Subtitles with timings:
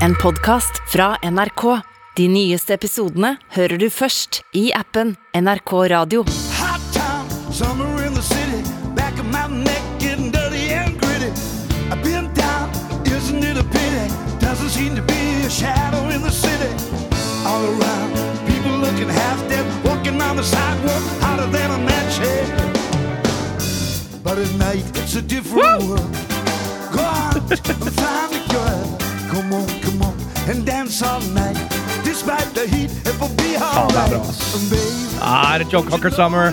[0.00, 1.62] En podkast fra NRK.
[2.14, 6.24] De nyeste episodene hører du først i appen NRK Radio.
[6.58, 8.62] Hot town, summer in the city.
[8.94, 11.32] Back of my neck getting dirty and gritty.
[11.90, 12.70] I've been down,
[13.06, 14.06] isn't it a pity?
[14.38, 16.70] Doesn't seem to be a shadow in the city.
[17.46, 18.14] All around,
[18.46, 22.48] people looking half dead, walking on the sidewalk, hotter than a match head.
[24.22, 26.00] But at night, it's a different world.
[26.92, 28.98] Go out and find a girl.
[29.34, 29.83] Come on, come on,
[30.48, 31.56] and dance all night.
[32.04, 34.10] Despite the heat, it will be alright.
[34.10, 35.60] bra, ass.
[35.60, 36.52] Er Joe Cocker Summer.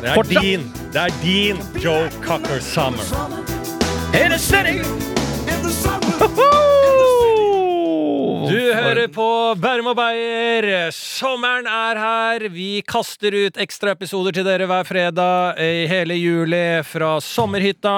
[0.00, 0.42] Det er Fortsatt.
[0.42, 3.04] din, det er din Joe Cocker Summer.
[4.14, 4.78] In a city!
[5.48, 6.87] in the summer.
[8.48, 9.24] Du hører på
[9.60, 10.66] Bærum og Beyer.
[10.94, 12.44] Sommeren er her.
[12.52, 17.96] Vi kaster ut ekstraepisoder til dere hver fredag i hele juli fra sommerhytta.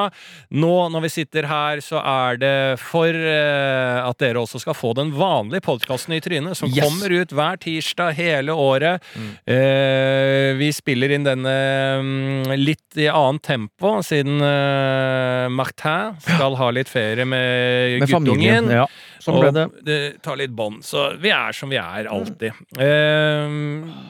[0.59, 4.93] Nå når vi sitter her, så er det for eh, at dere også skal få
[4.99, 6.85] den vanlige podkasten i trynet, som Yes.
[6.87, 9.02] kommer ut hver tirsdag hele året.
[9.46, 11.55] Eh, vi spiller inn denne
[12.02, 18.71] mm, litt i annet tempo, siden eh, Martin skal ha litt ferie med, Med familien.
[18.71, 18.87] Ja,
[19.24, 19.66] sånn ble det.
[19.68, 20.85] Og det tar litt bånd.
[20.87, 22.57] Så vi er som vi er alltid.
[22.80, 23.57] Eh,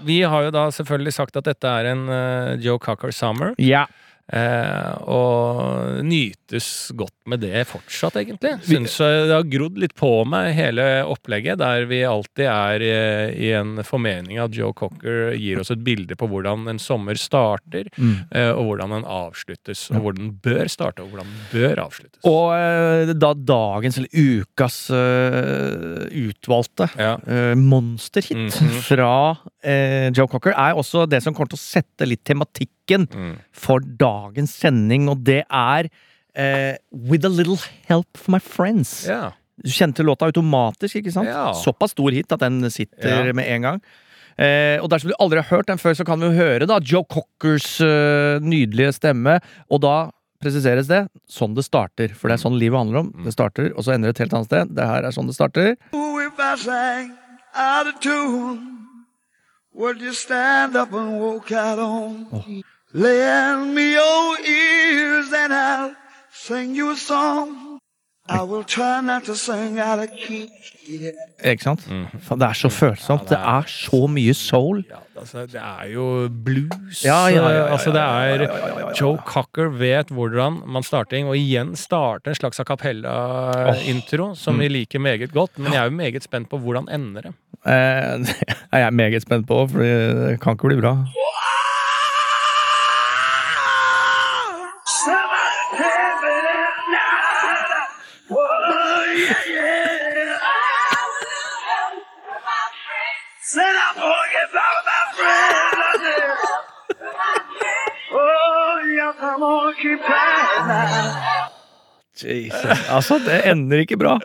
[0.07, 3.55] vi har jo da selvfølgelig sagt at dette er en uh, Joe Cocker Summer.
[3.61, 3.87] Ja.
[4.33, 8.57] Eh, og nytes godt med det fortsatt, egentlig.
[8.67, 12.95] Syns eh, det har grodd litt på meg, hele opplegget, der vi alltid er i,
[13.49, 17.89] i en formening at Joe Cocker gir oss et bilde på hvordan en sommer starter,
[18.01, 18.17] Mm.
[18.35, 19.91] eh, og hvordan den avsluttes.
[19.91, 22.21] Og hvordan den bør starte, og hvordan den bør avsluttes.
[22.29, 27.17] Og eh, da dagens, eller ukas eh, utvalgte ja.
[27.27, 28.81] eh, monsterhit -hmm.
[28.87, 32.25] fra eh, Joe Cocker er også det som kommer til å sette litt
[32.91, 33.39] tematikken Mm.
[33.53, 35.89] for dagens sending, og det er
[36.35, 39.07] eh, With a Little Help for My Friends.
[39.07, 39.33] Yeah.
[39.63, 41.27] Du kjente låta automatisk, ikke sant?
[41.27, 41.53] Yeah.
[41.55, 43.35] Såpass stor hit at den sitter yeah.
[43.35, 43.81] med en gang.
[44.39, 46.79] Eh, og dersom du aldri har hørt den før, så kan vi jo høre da
[46.81, 49.41] Joe Cockers eh, nydelige stemme.
[49.71, 52.15] Og da presiseres det sånn det starter.
[52.15, 53.11] For det er sånn livet handler om.
[53.27, 54.73] Det starter, og så ender det et helt annet sted.
[54.79, 55.75] Det her er sånn det starter.
[55.93, 57.11] Ooh, if I sang
[57.53, 58.79] out of tune,
[59.75, 62.63] would you stand up and walk out on?
[62.93, 65.95] Lend me your ears and I'll
[66.33, 67.79] sing you a song.
[68.29, 70.49] I will try not to sing out of key.
[70.89, 71.51] Yeah.
[71.53, 71.87] Ikke sant?
[71.91, 72.07] Mm.
[72.39, 73.21] det er så følsomt.
[73.21, 74.85] det Det er- er så mye soul.
[74.91, 77.05] Ja, altså, det er jo blues.
[77.05, 78.93] Ja, ja, ja, ja, eh, altså, det ja, ja, er ja, ja, ja, ja.
[79.01, 84.69] Joe Cocker vet hvordan man starter og igjen starter en slags a cappella-intro, som vi
[84.69, 85.59] liker meget godt.
[85.59, 87.33] Men jeg er jo meget spent på hvordan ender det.
[87.67, 88.35] Eh, det
[88.73, 90.97] er jeg meget spent på, for det kan ikke bli bra.
[104.43, 106.45] I'm forget about my friends.
[108.13, 110.03] Oh, yeah, come on, keep playing
[110.69, 111.40] now.
[112.21, 112.65] Jesus.
[112.91, 114.17] Altså, det ender ikke bra.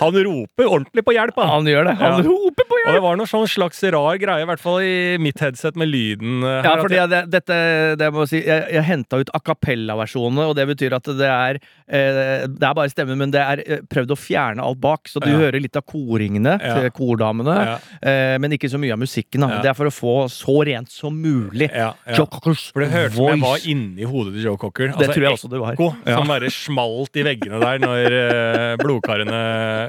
[0.00, 1.48] Han roper ordentlig på hjelp, han!
[1.58, 1.94] Han gjør det.
[2.00, 2.24] Han Ja.
[2.24, 2.88] roper på hjelp!
[2.88, 5.88] Og det var noe sånn slags rar greie, i hvert fall i mitt headset med
[5.92, 6.42] lyden.
[6.42, 7.58] eh, Ja, fordi jeg- det, dette,
[8.00, 11.28] det må jeg si, jeg, jeg henta ut a cappella-versjonene, og det betyr at det
[11.28, 11.58] er
[11.88, 15.20] eh, Det er bare stemmen, men det er eh, prøvd å fjerne alt bak, så
[15.20, 15.36] du Ja.
[15.38, 16.74] hører litt av koringene Ja.
[16.80, 19.40] til kordamene, eh, men ikke så mye av musikken.
[19.40, 19.60] Da.
[19.62, 21.70] Det er for å få så rent som mulig.
[21.74, 22.14] Ja, ja.
[22.16, 23.66] Joe Cockers For det hørtes som jeg var voice.
[23.66, 24.88] inni hodet til Joe Cocker.
[24.98, 25.74] Det tror jeg også det var.
[25.76, 29.42] ekko som bare smalt i veggene der når eh, blodkarene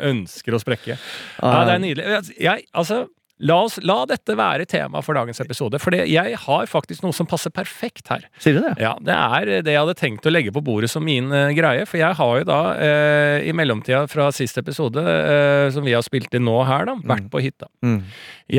[0.10, 0.98] ønsker å sprekke.
[0.98, 2.36] Ja, det er nydelig.
[2.40, 3.06] Jeg, altså,
[3.40, 7.28] la, oss, la dette være tema for dagens episode, for jeg har faktisk noe som
[7.30, 8.26] passer perfekt her.
[8.42, 8.74] Sier du det?
[8.84, 11.86] Ja, Det er det jeg hadde tenkt å legge på bordet som min uh, greie.
[11.90, 16.06] For jeg har jo da, uh, i mellomtida fra siste episode, uh, som vi har
[16.06, 17.70] spilt inn nå her, da, vært på hytta.
[17.86, 18.02] Mm.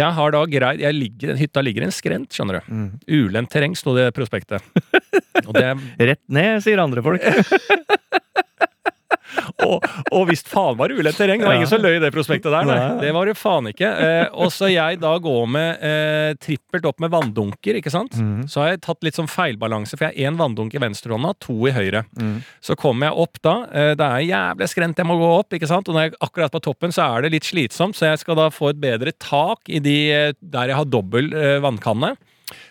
[0.01, 2.73] Jeg har da greid jeg ligger, Hytta ligger i en skrent, skjønner du.
[2.73, 2.89] Mm.
[3.21, 4.65] Ulendt terreng, sto det i prospektet.
[5.49, 7.25] Og, det, Rett ned, sier andre folk.
[9.67, 11.41] og, og visst faen var det ulendt terreng.
[11.43, 11.61] Det var Ja.
[11.61, 12.65] ingen som løy i det prospektet der.
[12.69, 12.77] Nei.
[12.79, 13.01] Nei.
[13.05, 13.91] Det var det faen ikke.
[14.07, 18.17] Eh, og så jeg da går med eh, trippelt opp med vanndunker, ikke sant.
[18.21, 18.47] Mm.
[18.51, 21.57] Så har jeg tatt litt sånn feilbalanse, for jeg har én vanndunk i venstrehånda, to
[21.71, 22.05] i høyre.
[22.21, 22.39] Mm.
[22.65, 23.57] Så kommer jeg opp da.
[23.73, 25.89] eh, Det er jævlig skrent jeg må gå opp, ikke sant.
[25.89, 28.37] Og når jeg er akkurat på toppen, så er det litt slitsomt, så jeg skal
[28.41, 32.15] da få et bedre tak i de eh, der jeg har dobbel eh, vannkanne.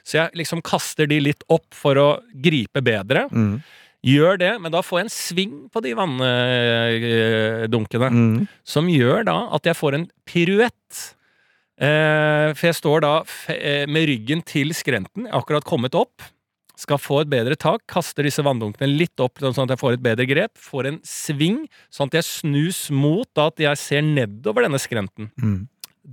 [0.04, 3.28] Så jeg liksom kaster de litt opp for å gripe bedre.
[3.32, 3.62] Mm.
[4.06, 8.10] Gjør det, men da får jeg en sving på de vanndunkene.
[8.16, 8.48] Mm.
[8.64, 11.00] Som gjør da at jeg får en piruett.
[11.80, 13.14] Eh, for jeg står da
[13.56, 16.22] eh, med ryggen til skrenten, akkurat kommet opp.
[16.80, 20.04] skal få et bedre tak, kaster disse vanndunkene litt opp sånn at jeg får et
[20.04, 24.80] bedre grep, får en sving, sånn at jeg snus mot at jeg ser nedover denne
[24.80, 25.28] skrenten.
[25.36, 25.68] Mm.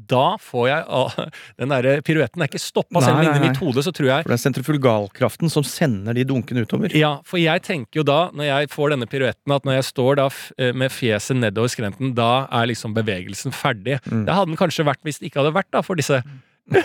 [0.08, 1.14] Da får jeg ah,
[1.56, 4.32] Den der piruetten er ikke stoppa, selv om inni mitt hode så tror jeg For
[4.34, 6.93] det er sentrifugalkraften som sender de dunkene utover.
[6.94, 10.19] ja, for jeg tenker jo da, når jeg får denne piruetten, at når jeg står
[10.20, 10.26] da
[10.58, 13.96] eh, med fjeset nedover skrenten, da er liksom bevegelsen ferdig.
[14.10, 14.26] Mm.
[14.28, 16.20] Det hadde den kanskje vært hvis det ikke hadde vært da, for disse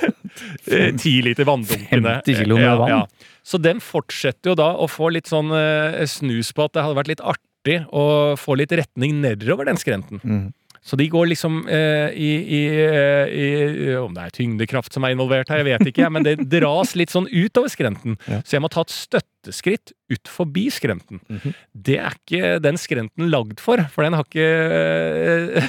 [1.02, 2.22] ti liter vanndunkene.
[2.22, 2.90] 50 kilo med Ja, vann.
[2.90, 3.06] ja.
[3.44, 7.00] Så den fortsetter jo da å få litt sånn eh, snus på at det hadde
[7.00, 8.04] vært litt artig å
[8.38, 10.22] få litt retning nedover den skrenten.
[10.24, 10.48] Mm.
[10.81, 15.13] Så de går liksom eh, i, i, eh, i Om det er tyngdekraft som er
[15.13, 18.16] involvert her, jeg vet ikke, men det dras litt sånn utover skrenten.
[18.25, 18.39] Ja.
[18.42, 21.22] Så jeg må ta et støtteskritt ut forbi skrenten.
[21.30, 21.54] Mhm.
[21.86, 24.50] Det er ikke den skrenten lagd for, for den har ikke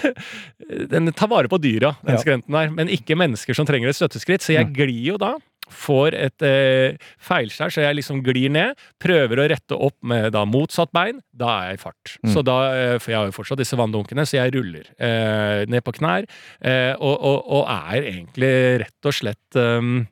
[0.95, 2.21] Den tar vare på dyra, den Ja.
[2.23, 4.41] skrenten der, men ikke mennesker som trenger et støtteskritt.
[4.43, 5.35] Så jeg glir jo da.
[5.73, 8.79] Får et eh, feilskjær, så jeg liksom glir ned.
[9.03, 11.21] Prøver å rette opp med da motsatt bein.
[11.33, 12.17] Da er jeg i fart.
[12.23, 12.33] Mm.
[12.35, 15.85] Så da, eh, For jeg har jo fortsatt disse vanndunkene, så jeg ruller eh, ned
[15.87, 16.29] på knær.
[16.61, 18.53] Eh, og, og, og er egentlig
[18.85, 20.03] rett og slett um,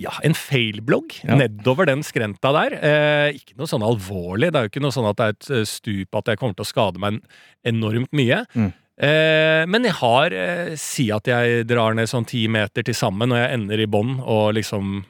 [0.00, 1.36] ja, en failblogg Ja.
[1.38, 2.74] nedover den skrenta der.
[2.82, 4.50] Eh, ikke noe sånn alvorlig.
[4.50, 6.56] Det er jo ikke noe sånn at det er et eh, stup at jeg kommer
[6.58, 7.20] til å skade meg
[7.64, 8.42] enormt mye.
[8.58, 8.72] Mm.
[8.94, 13.32] Eh, men jeg har eh, Si at jeg drar ned sånn ti meter til sammen,
[13.34, 15.00] og jeg ender i bånn og liksom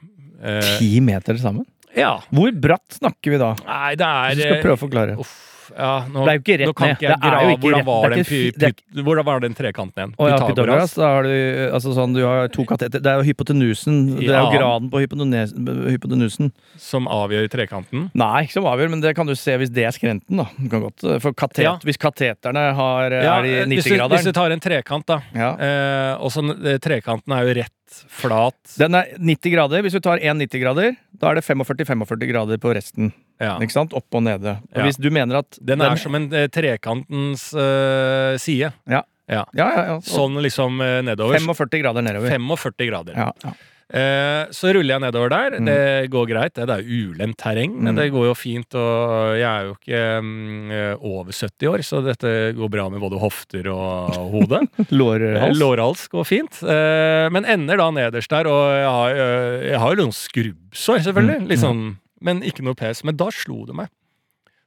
[0.40, 1.66] eh, Ti meter sammen?
[1.94, 2.16] Ja.
[2.34, 3.52] Hvor bratt snakker vi da?
[3.66, 5.18] Nei, det er du skal eh, prøve å forklare.
[5.20, 5.34] Uff,
[5.72, 6.96] ja, nå, Det er jo ikke rett nå kan ned.
[6.96, 10.14] ikke jeg grave hvordan var den, py- hvordan var den trekanten igjen?
[10.18, 11.34] Og ja, Pythagoras, da har du
[11.78, 13.98] altså sånn, du har to kateter Det er jo hypotenusen.
[14.20, 16.52] Det er jo graden på hypotenusen.
[16.80, 18.08] Som avgjør trekanten?
[18.14, 20.46] Nei, ikke som avgjør, men det kan du se hvis det er skrenten, da.
[20.70, 21.76] Kan godt, for katet, Ja.
[21.84, 25.20] Hvis kateterne har, Ja, er i eh, hvis, hvis du tar en trekant, da.
[25.34, 27.70] Eh, og så eh, trekanten er jo rett,
[28.10, 29.82] flat Den er 90 grader.
[29.86, 33.12] Hvis du tar én 90 grader, da er det 45-45 grader på resten.
[33.40, 33.56] Ja.
[33.60, 33.92] Ikke sant?
[33.98, 34.58] Opp og nede.
[34.72, 34.84] Og Ja.
[34.86, 38.72] hvis du mener at Den er som en eh, trekantens eh, side.
[38.86, 39.68] Ja, ja, ja.
[39.88, 41.38] ja, Sånn liksom eh, nedover.
[41.40, 42.28] 45 grader nedover.
[42.30, 43.14] 45 grader.
[43.16, 43.54] Ja, ja.
[43.94, 45.56] Eh, så ruller jeg nedover der.
[45.60, 45.66] Mm.
[45.68, 46.54] Det går greit.
[46.56, 47.98] Det er jo ulendt terreng, men Mm.
[48.00, 48.74] det går jo fint.
[48.74, 53.00] Og jeg er jo ikke mm, eh, over 70 år, så dette går bra med
[53.04, 54.62] både hofter og hode.
[54.90, 55.58] Lårhals.
[55.60, 56.62] Lårhals går fint.
[56.64, 59.20] Eh, men ender da nederst der, og jeg har,
[59.68, 61.38] jeg har jo noen skrubbsår, selvfølgelig.
[61.44, 61.84] Mm, Litt sånn,
[62.24, 63.04] men ikke noe pes.
[63.04, 63.92] Men da slo det meg.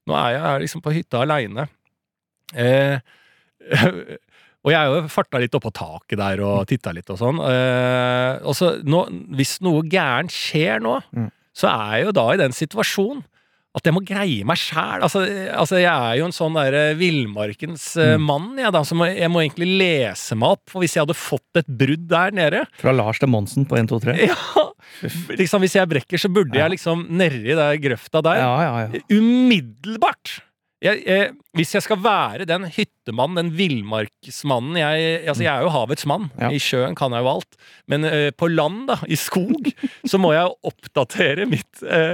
[0.07, 1.65] Nå er jeg her liksom på hytta aleine.
[2.55, 2.99] Eh,
[4.63, 7.41] og jeg har jo farta litt oppå taket der og titta litt og sånn.
[7.43, 9.05] Eh, og så nå,
[9.37, 11.31] hvis noe gærent skjer nå, Mm.
[11.57, 13.23] så er jeg jo da i den situasjonen
[13.77, 15.03] at jeg må greie meg sjæl.
[15.05, 15.19] Altså,
[15.53, 18.23] altså, jeg er jo en sånn derre villmarkens eh, Mm.
[18.25, 18.81] mann, jeg, da.
[18.87, 20.63] Så må, jeg må egentlig lese meg opp.
[20.71, 23.91] For hvis jeg hadde fått et brudd der nede Fra Lars til Monsen på 1,
[23.91, 24.15] 2, 3.
[24.31, 24.66] ja,
[25.37, 28.43] liksom Hvis jeg brekker, så burde jeg liksom nedi der grøfta der.
[28.43, 29.05] Ja, ja, ja.
[29.17, 30.39] Umiddelbart!
[30.77, 35.71] Jeg, jeg, hvis jeg skal være den hyttemannen, den villmarksmannen jeg, altså jeg er jo
[35.73, 36.27] havets mann.
[36.37, 36.51] Ja.
[36.53, 37.57] I sjøen kan jeg jo alt.
[37.89, 39.71] Men eh, på land, da, i skog,
[40.11, 42.13] så må jeg oppdatere mitt, eh,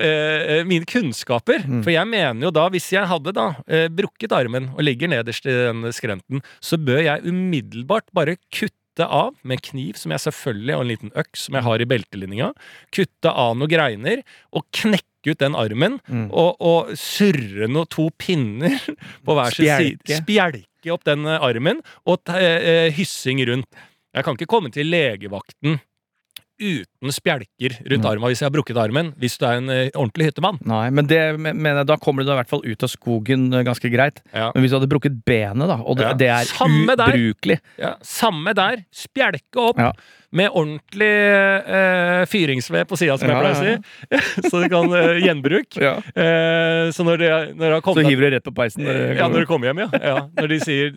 [0.00, 1.66] eh, mine kunnskaper.
[1.68, 1.82] Mm.
[1.84, 3.50] For jeg mener jo da, hvis jeg hadde da
[3.92, 9.34] brukket armen og ligger nederst i den skrenten, så bør jeg umiddelbart bare kutte av
[9.46, 12.52] med kniv, som jeg selvfølgelig, og en liten øks som jeg har i beltelinninga.
[12.94, 14.22] Kutte av noen greiner
[14.52, 16.28] og knekke ut den armen Mm.
[16.32, 18.78] og, og surre noe to pinner
[19.26, 20.18] på hver sin side.
[20.22, 20.64] Spjelke.
[20.94, 23.66] Opp den eh, armen, og ta, eh, hyssing rundt.
[24.14, 25.80] Jeg kan ikke komme til legevakten
[26.58, 28.10] uten spjelker rundt Mm.
[28.10, 30.58] armen hvis jeg har brukket armen, hvis du er en eh, ordentlig hyttemann.
[30.66, 33.52] Nei, men det mener jeg, da kommer du da i hvert fall ut av skogen
[33.54, 34.18] eh, ganske greit.
[34.34, 34.50] Ja.
[34.54, 36.12] Men hvis du hadde brukket benet, da, og det, Ja.
[36.14, 38.84] det er Samme ubrukelig Ja, samme der.
[38.90, 39.78] Spjelke opp
[40.30, 44.48] med ordentlig eh, fyringsved på sida, som jeg pleier å si.
[44.50, 45.78] så det kan eh, gjenbruk.
[45.80, 48.84] Eh, så når det, når det har Så hiver du rett på peisen.
[48.84, 50.18] når Ja, når du kommer hjem, ja.
[50.36, 50.92] Når de sier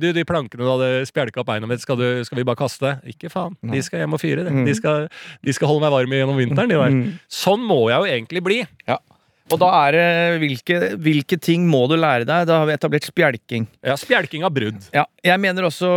[0.00, 2.94] Du, de plankene du hadde spjelka opp mitt, skal, du, skal vi bare kaste?
[3.12, 3.56] Ikke faen.
[3.60, 4.44] De skal hjem og fyre.
[4.46, 4.52] det.
[4.52, 4.64] Mm.
[4.64, 5.08] De, skal,
[5.40, 6.74] de skal holde meg varm gjennom vinteren.
[6.98, 7.16] Mm.
[7.32, 8.60] Sånn må jeg jo egentlig bli.
[9.52, 10.06] Og da er det
[10.40, 12.46] hvilke, hvilke ting må du lære deg?
[12.48, 13.66] Da har vi etablert spjelking.
[13.84, 14.78] Ja, Spjelking av brudd.
[14.94, 15.90] Ja, jeg mener også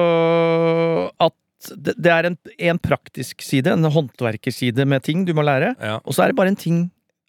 [1.23, 1.35] at
[1.71, 2.35] det, er en,
[2.71, 5.71] en praktisk side, en håndverkerside med ting du må lære.
[5.79, 5.97] Ja.
[6.03, 6.85] Og så er det bare en ting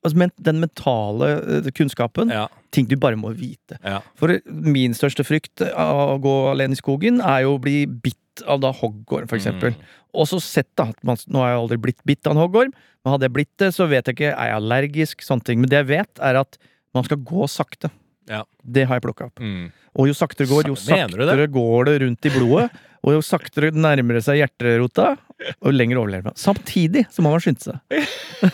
[0.06, 2.30] altså Den mentale eh, kunnskapen.
[2.30, 3.78] Ja, Ting du bare må vite.
[3.82, 4.02] ja.
[4.20, 8.18] For min største frykt av å gå alene i skogen er jo å bli bitt
[8.44, 9.74] av da hoggorm, for eksempel.
[9.76, 9.94] Mm.
[10.16, 12.72] Og så sett da at man, Nå har jeg aldri blitt bitt av en hoggorm,
[13.04, 15.22] men hadde jeg blitt det, så vet jeg ikke Er jeg allergisk?
[15.24, 15.60] Sånne ting.
[15.62, 16.58] Men det jeg vet, er at
[16.96, 17.92] man skal gå sakte.
[18.26, 18.42] Ja.
[18.64, 19.40] Det har jeg plukka opp.
[19.40, 19.70] Mm.
[19.96, 21.50] Og jo saktere det går, jo Sa- mener du det?
[21.54, 22.68] går det rundt i blodet.
[23.06, 25.12] Og jo saktere nærmer det seg hjerterota,
[25.62, 26.34] og lenger overlever man.
[26.40, 27.78] Samtidig så må man skynde seg.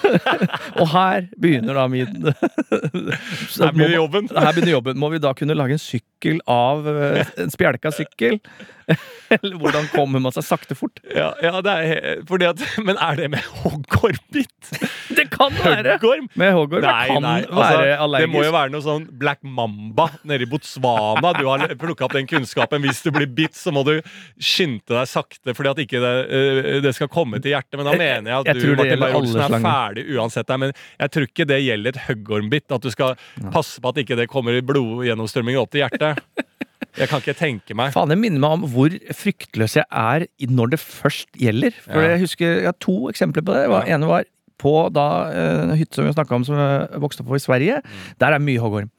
[0.80, 4.28] og her begynner da min Her begynner jobben.
[4.28, 5.00] Her begynner jobben.
[5.00, 6.11] Må vi da kunne lage en sykkel
[6.50, 8.38] av eh, en spjelka sykkel?
[9.32, 11.00] Eller hvordan kommer man seg sakte fort?
[11.14, 14.72] Ja, ja det er at Men er det med hoggormbitt?
[15.16, 15.94] Det kan være!
[15.94, 16.28] Høggorm?
[16.38, 16.82] Med hoggorm.
[16.82, 17.38] Det Nei, kan nei.
[17.48, 18.26] være allergisk.
[18.26, 21.32] det må jo være noe sånn Black Mamba nede i Botswana.
[21.38, 22.82] Du har plukka opp den kunnskapen.
[22.84, 23.94] Hvis du blir bitt, så må du
[24.42, 27.78] skynde deg sakte fordi at ikke det, øh, det skal komme til hjertet.
[27.78, 30.48] Men da mener jeg at jeg du Martin Beyer-Olsen, er ferdig uansett.
[30.48, 32.68] Deg, men jeg tror ikke det gjelder et høggormbitt.
[32.72, 33.16] At du skal
[33.52, 36.11] passe på at ikke det kommer blodgjennomstrømming opp til hjertet.
[36.98, 37.92] Jeg kan ikke tenke meg.
[37.94, 41.72] Faen, det minner meg om hvor fryktløs jeg er når det først gjelder.
[41.86, 42.10] For Ja.
[42.12, 43.62] jeg husker, jeg har to eksempler på det.
[43.70, 43.96] Det Ja.
[43.96, 44.24] ene var
[44.60, 47.44] på da, eh, en hytte som vi snakka om som jeg vokste opp på i
[47.46, 47.80] Sverige.
[47.82, 48.18] Mm.
[48.20, 48.90] Der er mye hoggorm.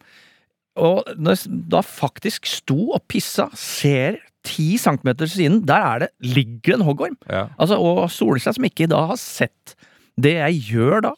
[0.76, 6.00] Og når jeg da faktisk sto og pissa, ser ti centimeter til siden, der er
[6.00, 7.18] det, ligger en hoggorm.
[7.30, 7.46] Ja.
[7.60, 9.76] Altså, og Solskjær som ikke da har sett
[10.20, 11.12] Det jeg gjør da,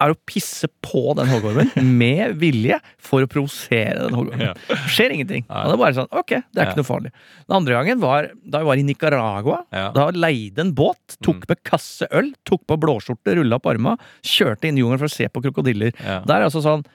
[0.00, 1.70] er å pisse på den hoggormen
[2.02, 4.52] med vilje for å provosere den hoggormen.
[4.52, 4.76] Ja.
[4.90, 5.44] Skjer ingenting.
[5.50, 7.12] Og det er bare sånn, ok, det er ikke noe farlig.
[7.48, 9.58] Den andre gangen var da jeg var i Nicaragua.
[9.74, 9.88] Ja.
[9.96, 11.48] Da leide en båt, tok Mm.
[11.50, 15.16] med kasse øl, tok på blåskjorte, rulla opp arma, kjørte inn i jungelen for å
[15.16, 15.92] se på krokodiller.
[16.02, 16.20] Ja.
[16.26, 16.86] Det er altså sånn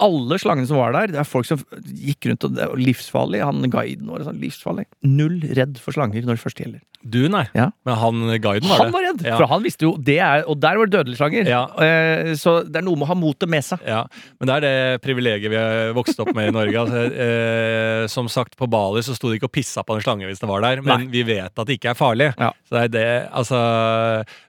[0.00, 3.42] alle slangene som var der, det er folk som gikk rundt og det var livsfarlig.
[3.44, 4.86] Han guiden er sånn livsfarlig.
[5.06, 6.80] Null redd for slanger når det først gjelder.
[7.00, 7.46] Du, nei.
[7.56, 7.70] Ja.
[7.88, 8.84] Men han guiden var det.
[8.84, 9.22] Han var redd!
[9.24, 9.36] Ja.
[9.38, 11.48] For han visste jo det er, Og der var det dødelige slanger.
[11.48, 11.62] Ja.
[11.80, 13.80] Eh, så det er noe med å ha motet med seg.
[13.88, 14.02] Ja,
[14.40, 16.76] men det er det privilegiet vi har vokst opp med i Norge.
[16.82, 20.28] Altså, eh, som sagt, på Bali så sto de ikke og pissa på en slange
[20.28, 22.30] hvis det var der, men vi vet at det ikke er farlig.
[22.36, 23.08] Så det er det
[23.40, 23.58] Altså,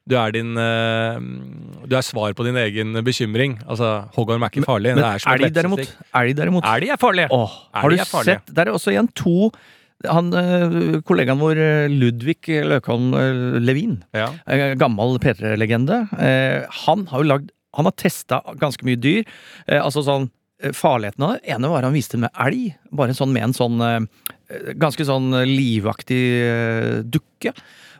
[0.07, 1.21] du er din eh,
[1.87, 3.59] Du er svar på din egen bekymring.
[3.63, 4.95] Altså, hoggorm er ikke farlig.
[4.97, 5.83] Men et elg derimot,
[6.21, 7.27] elg derimot Elg er farlig!
[7.31, 8.25] Åh, Har du farlig.
[8.39, 9.51] sett Der er også igjen to
[10.09, 14.31] han, eh, Kollegaen vår eh, Ludvig Løkholm eh, Levin, Ja.
[14.75, 19.23] gammel P3-legende, eh, han har jo lagd Han har testa ganske mye dyr.
[19.69, 20.25] Altså sånn
[20.75, 22.73] Farligheten av det ene var han viste med elg.
[22.91, 24.07] Bare en sånn med en sånn
[24.77, 26.19] ganske sånn livaktig
[27.09, 27.53] dukke.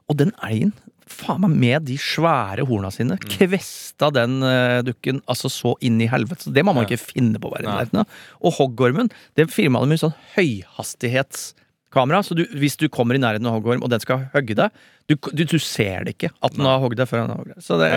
[0.10, 0.74] Og den elgen,
[1.12, 3.28] faen meg med de svære horna sine, Mm.
[3.38, 6.48] kvesta den uh, dukken altså så inn i helvete.
[6.48, 6.90] Så det må man Ja.
[6.96, 8.08] ikke finne på å være i nærheten av.
[8.42, 12.22] Og hoggormen, det firmaet de med sånn høyhastighetskamera.
[12.26, 14.72] Så du, hvis du kommer i nærheten av hoggorm, og den skal hogge deg,
[15.10, 17.54] du, du, du ser det ikke at den har hogd deg før den har hogd
[17.56, 17.64] deg.
[17.66, 17.92] Så det,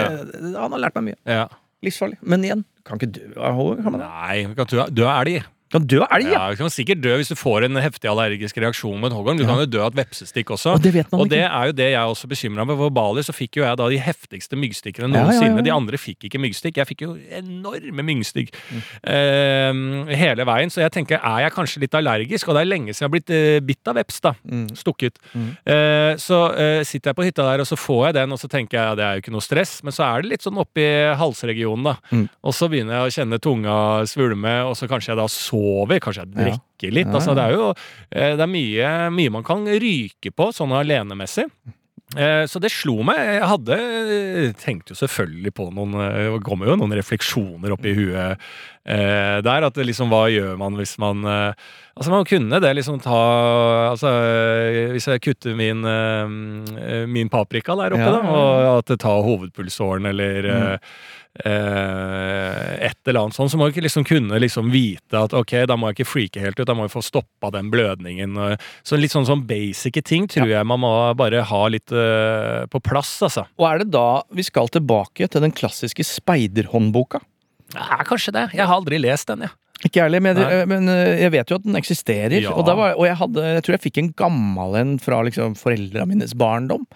[0.56, 1.20] han har lært meg mye.
[1.40, 1.46] ja.
[1.84, 2.16] Livsfarlig.
[2.24, 3.98] Men igjen, kan ikke du ha hoggorm?
[4.00, 5.42] Nei, du av elg.
[5.74, 6.38] Kan dø av elg, ja!
[6.44, 9.36] Ja, du kan sikkert dø hvis du får en heftig allergisk reaksjon med en hoggorm.
[9.40, 9.48] Du Ja.
[9.50, 10.76] kan jo dø av et vepsestikk også.
[10.78, 12.78] Og det vet man Og det er jo det jeg er også bekymra med.
[12.78, 15.56] På Bali så fikk jo jeg da de heftigste myggstikkene noensinne.
[15.58, 15.62] ja.
[15.66, 16.76] De andre fikk ikke myggstikk.
[16.78, 18.82] Jeg fikk jo enorme myggstikk Mm.
[19.04, 20.70] eh, hele veien.
[20.70, 22.48] Så jeg tenker, er jeg kanskje litt allergisk?
[22.48, 24.34] Og det er lenge siden jeg har blitt eh, bitt av veps, da.
[24.48, 24.68] Mm.
[24.78, 25.18] Stukket.
[25.34, 28.48] Eh, så eh, sitter jeg på hytta der, og så får jeg den, og så
[28.48, 29.82] tenker jeg ja, det er jo ikke noe stress.
[29.82, 30.86] Men så er det litt sånn oppi
[31.18, 31.96] halsregionen, da.
[32.12, 32.28] Mm.
[32.44, 33.76] Og så begynner jeg å kjenne tunga
[34.06, 35.26] svulme, og så kanskje jeg da
[35.64, 36.00] sover.
[36.00, 36.44] Kanskje jeg Ja.
[36.44, 37.08] drikker litt.
[37.14, 37.70] Altså, det er jo
[38.12, 41.46] eh, det er mye, mye man kan ryke på sånn alenemessig.
[42.16, 43.16] Eh, Så det slo meg.
[43.16, 43.76] Jeg hadde
[44.60, 48.36] tenkte jo selvfølgelig på noen eh, Det kommer jo noen refleksjoner opp i huet
[48.86, 49.64] eh, der.
[49.66, 51.54] At det liksom, hva gjør man hvis man eh,
[51.96, 53.18] Altså, man kunne det liksom ta
[53.90, 58.70] Altså, eh, hvis jeg kutter min eh, Min paprika der oppe, Ja, da, ja, ja.
[58.74, 60.78] og at det tar hovedpulsåren eller eh, eh,
[61.34, 65.90] et eller annet sånn, så må ikke liksom kunne liksom vite at ok, da må
[65.90, 68.38] jeg ikke freake helt ut, da må jeg få stoppa den blødningen.
[68.86, 72.80] Så litt sånn sånn basic ting tror jeg man må bare ha litt eh, på
[72.86, 73.48] plass, altså.
[73.58, 77.22] Og er det da vi skal tilbake til den klassiske speiderhåndboka?
[77.74, 78.48] Ja, kanskje det.
[78.54, 79.56] Jeg har aldri lest den, jeg.
[79.84, 80.38] Ikke jeg heller, men,
[80.70, 82.38] men eh, jeg vet jo at den eksisterer.
[82.38, 82.54] Ja.
[82.54, 85.58] Og, da var, og jeg, hadde, jeg tror jeg fikk en gammel en fra liksom,
[85.58, 86.86] foreldra mines barndom.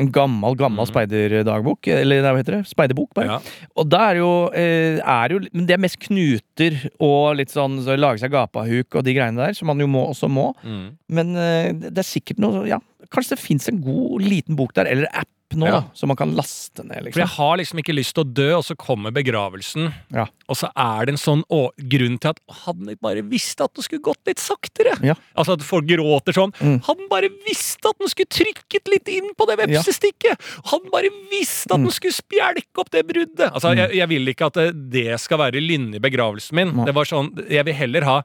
[0.00, 1.90] En gammel, gammel speiderdagbok.
[1.92, 2.62] Eller hva heter det?
[2.70, 3.36] Speiderbok, bare.
[3.36, 3.66] Ja.
[3.76, 7.76] Og da er jo, eh, er jo Men det er mest knuter og litt sånn
[7.84, 10.52] så lage seg gapahuk og de greiene der, som man jo må, også må.
[10.64, 10.86] Mm.
[11.08, 12.80] Men eh, det er sikkert noe Ja,
[13.12, 15.80] kanskje det fins en god liten bok der, eller app nå, Ja.
[15.80, 17.20] da, som man kan laste ned, For liksom.
[17.22, 19.92] jeg har liksom ikke lyst til å dø, og så kommer begravelsen.
[20.12, 20.26] Ja.
[20.48, 23.72] Og så er det en sånn å, grunn til at Hadde den bare visst at
[23.74, 24.94] det skulle gått litt saktere?
[25.02, 25.14] Ja.
[25.36, 26.52] Altså at folk gråter sånn.
[26.60, 26.80] Mm.
[26.84, 30.38] Hadde den bare visst at den skulle trykket litt inn på det vepsestikket?
[30.68, 31.84] Hadde han bare visst at Mm.
[31.84, 33.52] den skulle spjelke opp det bruddet?
[33.52, 36.76] Altså, jeg, jeg vil ikke at det, det skal være lynne i begravelsen min.
[36.76, 36.84] Nei.
[36.86, 38.22] Det var sånn, Jeg vil heller ha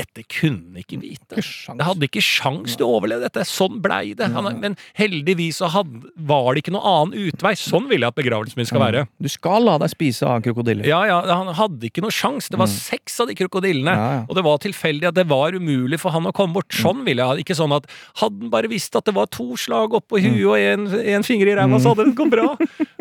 [0.00, 1.40] Dette kunne ikke vite.
[1.40, 3.44] Det hadde ikke sjans til å overleve dette.
[3.48, 4.30] Sånn blei det.
[4.34, 7.52] Han, men heldigvis så hadde, var det ikke noe annen utvei.
[7.60, 9.04] Sånn vil jeg at begravelsen min skal være.
[9.20, 10.88] Du skal la deg spise av krokodiller.
[10.88, 12.48] Ja, ja, Han hadde ikke noe sjans.
[12.50, 13.94] Det var seks av de krokodillene.
[13.94, 14.22] Ja, ja.
[14.28, 16.72] Og det var tilfeldig at det var umulig for han å komme bort.
[16.74, 17.44] Sånn ville jeg.
[17.44, 17.88] Ikke sånn at
[18.22, 21.50] hadde han bare visst at det var to slag oppå huet og en, en finger
[21.50, 22.48] i ræva, så hadde det gått bra.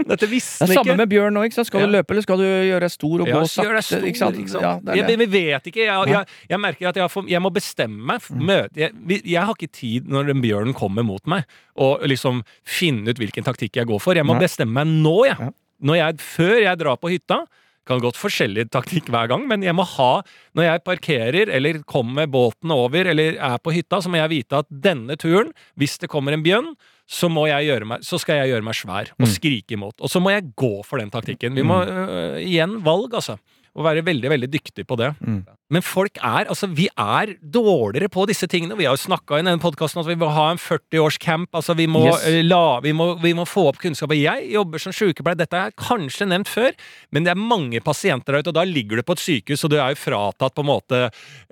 [0.10, 0.84] Dette visste Det han ikke.
[0.84, 1.46] samme med bjørn nå.
[1.48, 1.70] ikke sant?
[1.70, 4.08] Skal du løpe, eller skal du gjøre deg stor og gå så gjør deg stor,
[4.10, 4.40] ikke sant?
[4.60, 5.14] Ja, det det.
[5.14, 5.86] Jeg, vi vet ikke.
[5.86, 8.28] Jeg, jeg, jeg merker at jeg, for, jeg må bestemme meg.
[8.34, 11.48] Møte, jeg, jeg har ikke tid når den bjørnen kommer mot meg,
[11.80, 14.20] og liksom finne ut hvilken taktikk jeg går for.
[14.20, 14.46] Jeg må Nei.
[14.48, 15.52] bestemme meg nå, jeg.
[15.80, 16.22] Når jeg.
[16.36, 17.44] Før jeg drar på hytta.
[17.90, 20.20] Kan godt forskjellig taktikk hver gang, men jeg må ha
[20.54, 24.60] Når jeg parkerer eller kommer båten over eller er på hytta, så må jeg vite
[24.62, 26.74] at denne turen, hvis det kommer en bjørn,
[27.10, 29.96] så, må jeg gjøre meg, så skal jeg gjøre meg svær og skrike imot.
[29.98, 31.56] Og så må jeg gå for den taktikken.
[31.58, 33.40] Vi må øh, igjen valg, altså.
[33.78, 35.12] Og være veldig, veldig dyktig på det.
[35.70, 38.76] Men folk er, altså vi er dårligere på disse tingene.
[38.80, 41.52] Vi har jo snakka i denne podkasten at vi må ha en 40-årscamp.
[41.54, 42.26] Altså vi må, Yes.
[42.26, 44.12] eh, la, vi, må, vi må få opp kunnskap.
[44.18, 46.74] Jeg jobber som sykepleier, dette er kanskje nevnt før,
[47.14, 49.70] men det er mange pasienter der ute, og da ligger du på et sykehus, og
[49.76, 51.04] du er jo fratatt på en måte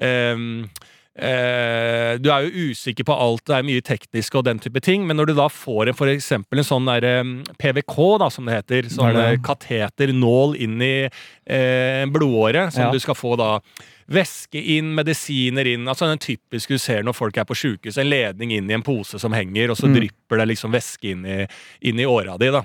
[0.01, 4.79] um, eh, du er jo usikker på alt, det er mye teknisk og den type
[4.85, 8.29] ting, men når du da får en, for eksempel en sånn der, em, PVK, da,
[8.33, 9.25] som det heter, så er det?
[9.33, 12.91] eh, kateter, nål inn i eh, blodåret, som Ja.
[12.91, 13.59] du skal få da
[14.07, 18.07] væske inn, medisiner inn, altså den typiske du ser når folk er på sjukehus, en
[18.09, 19.95] ledning inn i en pose som henger, og så Mm.
[19.99, 21.47] drypper det liksom væske inn i,
[21.81, 22.63] inn i åra di, da.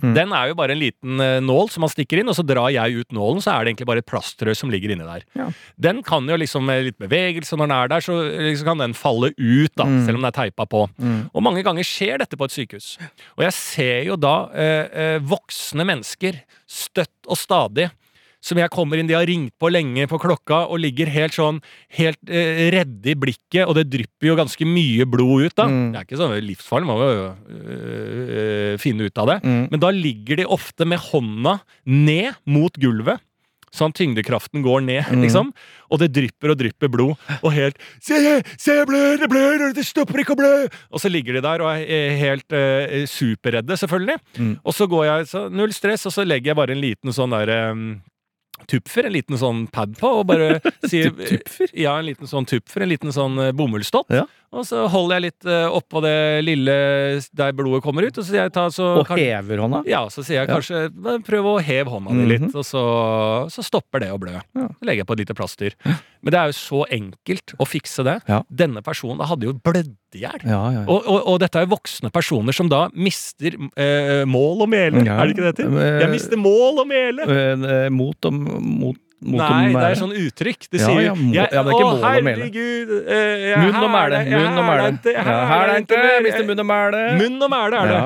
[0.00, 0.14] Mm.
[0.16, 2.70] Den er jo bare en liten eh, nål som man stikker inn, og så drar
[2.72, 5.26] jeg ut nålen, så er det egentlig bare et plastrør som ligger inni der.
[5.36, 5.50] Ja.
[5.76, 8.16] Den kan jo liksom med litt bevegelse når den er der, så
[8.48, 10.04] liksom kan den falle ut, da, Mm.
[10.06, 10.86] selv om den er teipa på.
[10.96, 11.18] Mm.
[11.34, 12.96] Og mange ganger skjer dette på et sykehus.
[13.36, 17.90] Og jeg ser jo da eh, eh, voksne mennesker støtt og stadig
[18.42, 21.60] som jeg kommer inn, de har ringt på lenge på klokka og ligger helt sånn
[21.94, 25.68] helt eh, redde i blikket, og det drypper jo ganske mye blod ut da.
[25.70, 25.84] Mm.
[25.94, 29.38] Det er ikke sånn livsfarlig, man må jo øh, øh, finne ut av det.
[29.46, 29.60] Mm.
[29.70, 33.22] Men da ligger de ofte med hånda ned mot gulvet.
[33.72, 35.22] Sånn tyngdekraften går ned, Mm.
[35.24, 35.48] liksom.
[35.88, 37.14] Og det drypper og drypper blod.
[37.40, 38.18] Og helt Se,
[38.58, 40.68] se, jeg blør, det blør, det stopper ikke å blø!
[40.92, 44.18] Og så ligger de der og er eh, helt eh, superredde, selvfølgelig.
[44.36, 44.52] Mm.
[44.60, 47.32] Og så går jeg så Null stress, og så legger jeg bare en liten sånn
[47.32, 47.60] derre
[48.70, 51.72] Tupfer, en liten sånn pad på, og bare sier Tupfer?
[51.76, 54.12] Ja, en liten sånn tupfer, en liten sånn eh, bomullstott.
[54.12, 54.26] Ja.
[54.52, 56.72] Og så holder jeg litt uh, oppå det lille
[57.32, 59.82] der blodet kommer ut, og så jeg ta så Og kan- hever hånda.
[59.88, 60.56] ja, så sier jeg Ja.
[60.58, 62.54] kanskje Prøv å heve hånda di litt, Mhm.
[62.54, 62.82] og så,
[63.48, 64.34] så stopper det å blø.
[64.54, 64.68] Ja.
[64.68, 65.70] Så legger jeg på et lite plaster.
[66.22, 68.18] Men det er jo så enkelt å fikse det.
[68.28, 68.42] Ja.
[68.52, 70.44] Denne personen hadde jo blødd i hjel.
[70.44, 70.84] Ja, ja.
[70.86, 75.00] Og, og, og dette er jo voksne personer som da mister eh, mål og mele.
[75.08, 75.80] Er det ikke det heter?
[75.80, 77.24] Eh, Jeg mister mål og mele!
[77.24, 80.66] Eh, Mot og mot Nei, det er sånn uttrykk.
[80.72, 82.90] Det sier ja, ja, ja, det Å, herregud!
[83.06, 84.22] eh, Munn og mæle.
[84.32, 84.88] Munn og mæle.
[85.94, 86.24] er.
[86.26, 87.02] Mister munn og mæle.
[87.20, 88.00] Munn og mæle er det.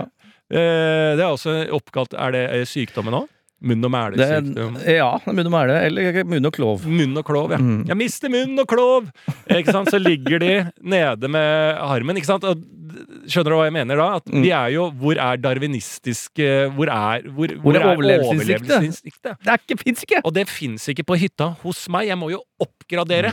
[0.46, 3.26] Eh, det er også oppkalt Er det eh, sykdommen òg?
[3.64, 4.74] Munn- og mælesykdom.
[4.84, 5.76] ja, munn og mæle.
[5.86, 6.82] Eller munn og klov.
[6.84, 7.56] Munn og klov, ja.
[7.56, 7.86] Mm.
[7.88, 9.06] Jeg mister munn og klov!
[9.48, 9.88] Ikke sant?
[9.90, 10.50] Så ligger de
[10.84, 12.16] nede med armen.
[12.20, 12.44] Ikke sant?
[12.44, 12.60] Og
[13.26, 14.08] skjønner du hva jeg mener da?
[14.20, 14.42] At Mm.
[14.44, 19.36] vi er jo Hvor er darwinistisk eh, Hvor er, hvor, hvor hvor er overlevelsesinstinktet?
[19.44, 20.20] Det ikke, fins ikke!
[20.24, 22.08] Og det fins ikke på hytta hos meg.
[22.08, 23.32] Jeg må jo oppgradere.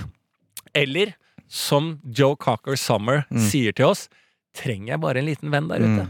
[0.73, 1.13] Eller
[1.47, 3.37] som Joe Cocker Summer Mm.
[3.51, 4.07] sier til oss,
[4.55, 6.07] trenger jeg bare en liten venn der ute.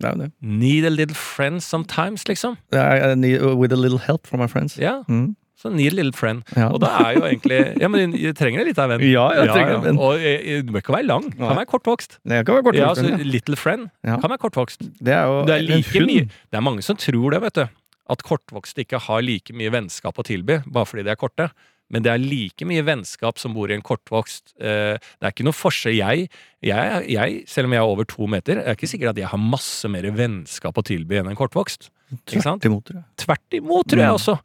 [0.00, 0.30] Det er jo det.
[0.42, 2.56] Need a little friend sometimes, liksom.
[2.72, 4.76] I need, with a little help from my friends.
[4.78, 5.34] Ja, Mm.
[5.56, 6.42] så need a little friend.
[6.56, 6.66] Ja.
[6.68, 9.00] Og da er jo egentlig Ja, men du trenger en liten venn.
[9.08, 9.98] Ja, jeg trenger en venn.
[9.98, 11.30] Og eh, du må ikke være lang.
[11.32, 12.18] Kan være kortvokst.
[12.28, 12.76] Det kan være kortvokst.
[12.76, 14.18] Ja, ja, altså, little friend Ja.
[14.20, 14.80] kan være kortvokst.
[15.02, 16.06] det er jo Det er en like hund.
[16.06, 17.66] mye Det er mange som tror det, vet du.
[18.08, 21.50] At kortvokste ikke har like mye vennskap å tilby, bare fordi de er korte.
[21.94, 24.54] Men det er like mye vennskap som bor i en kortvokst.
[24.58, 25.94] Eh, det er ikke noe forskjell.
[26.00, 26.28] Jeg,
[26.66, 29.38] jeg, jeg, selv om jeg er over to meter, er ikke sikkert at jeg har
[29.38, 31.90] masse mer vennskap å tilby enn en kortvokst.
[32.26, 33.06] Tvert imot, tror jeg.
[33.22, 34.18] Tvert imot, tror jeg Mm.
[34.18, 34.36] også.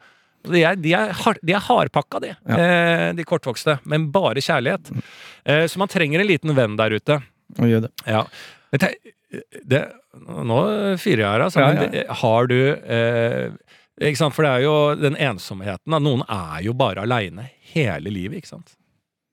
[0.51, 2.55] De er, de er, hard, de er hardpakka, de, Ja.
[2.57, 3.79] eh, de kortvokste.
[3.85, 4.89] Men bare kjærlighet.
[5.45, 7.19] Eh, så man trenger en liten venn der ute.
[7.59, 7.91] Og gjør det.
[8.07, 8.23] Ja.
[8.71, 8.89] Det,
[9.69, 9.81] det,
[10.25, 10.57] nå
[10.97, 11.59] fyrer jeg her, altså.
[11.61, 13.51] Ja, har du eh,
[14.33, 15.91] for det er jo den ensomheten.
[15.93, 15.99] Da.
[15.99, 18.73] Noen er jo bare aleine hele livet, ikke sant.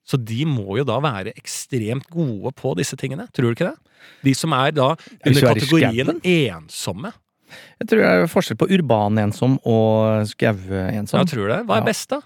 [0.09, 3.27] Så de må jo da være ekstremt gode på disse tingene.
[3.33, 3.77] Tror du ikke det?
[4.25, 7.11] De som er da under er kategorien ensomme.
[7.81, 11.19] Jeg tror det er forskjell på urban-ensom og skau-ensom.
[11.21, 11.59] Ja, tror du det?
[11.65, 11.85] Hva er Ja.
[11.85, 12.21] best, da?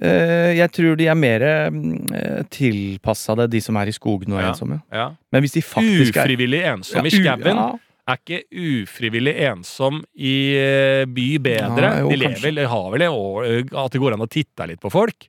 [0.00, 4.38] Eh, jeg tror de er mer uh, tilpassa det, de som er i skogen og
[4.38, 4.52] er Ja.
[4.52, 4.82] ensomme.
[4.92, 5.08] Ja.
[5.32, 7.80] Men hvis de faktisk er Ufrivillig ensom i skauen.
[8.08, 11.90] Er ikke ufrivillig ensom i eh, by bedre?
[11.90, 14.68] Ja, jo, de lever de har vel det Og at det går an å titte
[14.70, 15.28] litt på folk?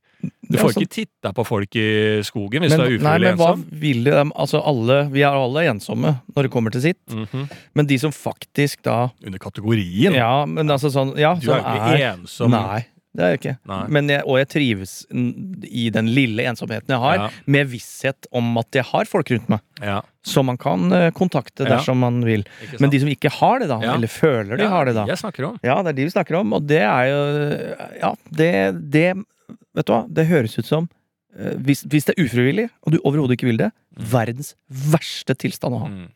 [0.50, 0.84] Du får sånn.
[0.84, 1.90] ikke titta på folk i
[2.28, 3.62] skogen hvis Men, du er ufrivillig ensom.
[3.80, 4.24] de?
[4.44, 7.00] Altså alle, vi er alle ensomme når det kommer til sitt.
[7.14, 7.46] Mhm.
[7.78, 10.16] Men de som faktisk da Under kategorien.
[10.18, 12.52] Ja, men altså sånn Ja, du er jo ikke ensom.
[12.52, 12.86] Nei,
[13.20, 13.54] det er jeg ikke.
[13.92, 17.30] Men jeg, og jeg trives i den lille ensomheten jeg har, Ja.
[17.52, 19.60] med visshet om at jeg har folk rundt meg.
[19.84, 22.46] Ja, Som man kan eh, kontakte dersom man vil.
[22.80, 25.50] Men de som ikke har det, da, eller føler de har det, da Jeg snakker
[25.52, 25.60] om.
[25.64, 27.20] Ja, det er de vi snakker om, og det er jo
[28.00, 28.52] Ja, det,
[28.92, 29.06] det
[29.76, 30.88] Vet du hva, det høres ut som
[31.38, 35.76] eh, hvis, hvis det er ufrivillig, og du overhodet ikke vil det, verdens verste tilstand
[35.76, 35.90] å ha.
[35.92, 36.08] Mm.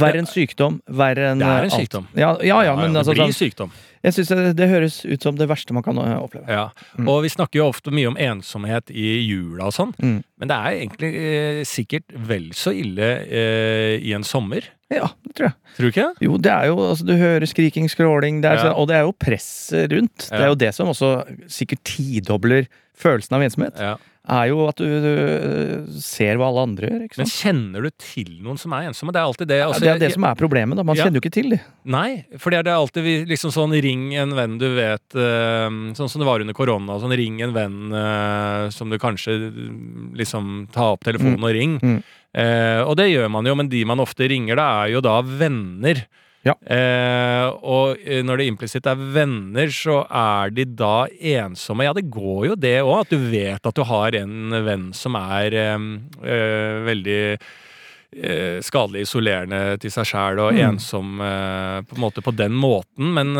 [0.00, 1.80] Verre enn sykdom, verre enn Det er en eh, alt.
[1.80, 2.06] sykdom.
[2.18, 3.70] Ja, ja, ja, men det altså blir sånn, sykdom.
[4.04, 6.44] Jeg syns det, det høres ut som det verste man kan eh, oppleve.
[6.52, 6.66] Ja.
[6.98, 7.08] Mm.
[7.08, 10.18] Og vi snakker jo ofte mye om ensomhet i jula og sånn, Mm.
[10.38, 14.66] men det er egentlig eh, sikkert vel så ille eh, i en sommer.
[14.92, 15.54] Ja, det tror jeg.
[15.78, 16.08] Tror du ikke?
[16.22, 18.72] Jo, det er jo altså, Du hører skriking, skråling, det er, Ja.
[18.76, 20.28] og det er jo presset rundt.
[20.28, 23.78] Det er jo det som også sikkert tidobler følelsen av ensomhet.
[23.80, 23.94] Ja.
[24.24, 27.02] Er jo at du, du ser hva alle andre gjør.
[27.20, 29.12] Men kjenner du til noen som er ensomme?
[29.12, 29.58] Det er alltid det.
[29.60, 30.76] Ja, Altså, det er det jeg- som er problemet.
[30.76, 31.04] da Man Ja.
[31.04, 31.58] kjenner jo ikke til de.
[31.84, 36.08] Nei, for det er det alltid liksom sånn ring en venn du vet eh, Sånn
[36.08, 36.96] som det var under korona.
[37.02, 39.36] Sånn ring en venn eh, som du kanskje
[40.16, 41.78] liksom Ta opp telefonen og ring.
[41.80, 42.02] Mm.
[42.34, 45.20] Eh, og det gjør man jo, men de man ofte ringer, da er jo da
[45.22, 46.06] venner.
[46.44, 46.54] Ja.
[46.68, 51.86] Eh, og eh, når det implisitt er venner, så er de da ensomme.
[51.88, 55.16] Ja, det går jo det òg, at du vet at du har en venn som
[55.16, 57.20] er eh, veldig
[58.14, 60.60] eh, skadelig isolerende til seg sjæl og Mm.
[60.68, 63.32] ensom eh, på en måte på den måten, men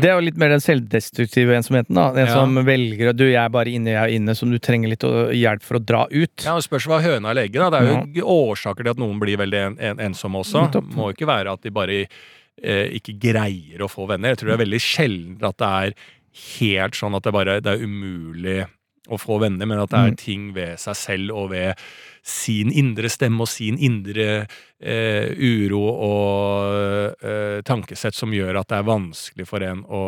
[0.00, 1.94] Det er jo litt mer den selvdestruktive ensomheten.
[1.96, 2.34] da Den Ja.
[2.34, 5.00] som velger å Du, jeg er bare inne, jeg er inne, som du trenger litt
[5.02, 6.44] hjelp for å dra ut.
[6.44, 7.70] ja, og spørs hva høna legger.
[7.70, 7.70] Da.
[7.70, 8.22] Det er jo ja.
[8.22, 10.70] årsaker til at noen blir veldig en, en, ensomme også.
[10.70, 12.06] Det må jo ikke være at de bare
[12.60, 14.34] ikke greier å få venner.
[14.34, 15.94] Jeg tror det er veldig sjelden at det er
[16.60, 18.60] helt sånn at det bare det er umulig
[19.10, 20.16] å få venner, men at det er Mm.
[20.20, 21.74] ting ved seg selv og ved
[22.22, 24.46] sin indre stemme og sin indre
[24.78, 30.02] eh, uro og eh, tankesett som gjør at det er vanskelig for en å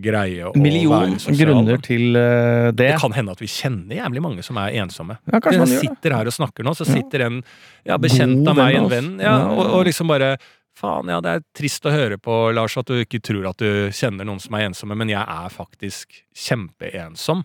[0.00, 1.38] greie å Million være sosial.
[1.44, 2.88] grunner til eh, det.
[2.94, 5.18] Det kan hende at vi kjenner jævlig mange som er ensomme.
[5.30, 7.42] Ja, kanskje man sitter her og snakker nå, så sitter en
[7.84, 10.38] ja, bekjent God av meg, en venn, ja, og, og liksom bare
[10.78, 13.88] Faen, ja, det er trist å høre på, Lars, at du ikke tror at du
[13.94, 17.42] kjenner noen som er ensomme, men jeg er faktisk kjempeensom.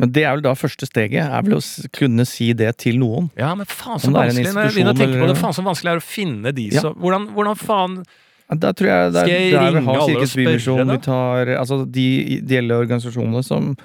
[0.00, 1.20] Men det er vel da første steget.
[1.26, 1.62] Er vel å
[1.94, 3.28] kunne si det til noen.
[3.38, 5.64] Ja, men faen så Om det er vanskelig når jeg tenke på det, faen så
[5.66, 6.84] vanskelig er det å finne de Ja.
[6.86, 7.98] som hvordan, hvordan faen
[8.52, 10.92] Da tror jeg der, er Skal jeg der vi ringe har alle og spørre, da?
[10.96, 12.06] Vi tar altså de
[12.38, 13.76] ideelle organisasjonene som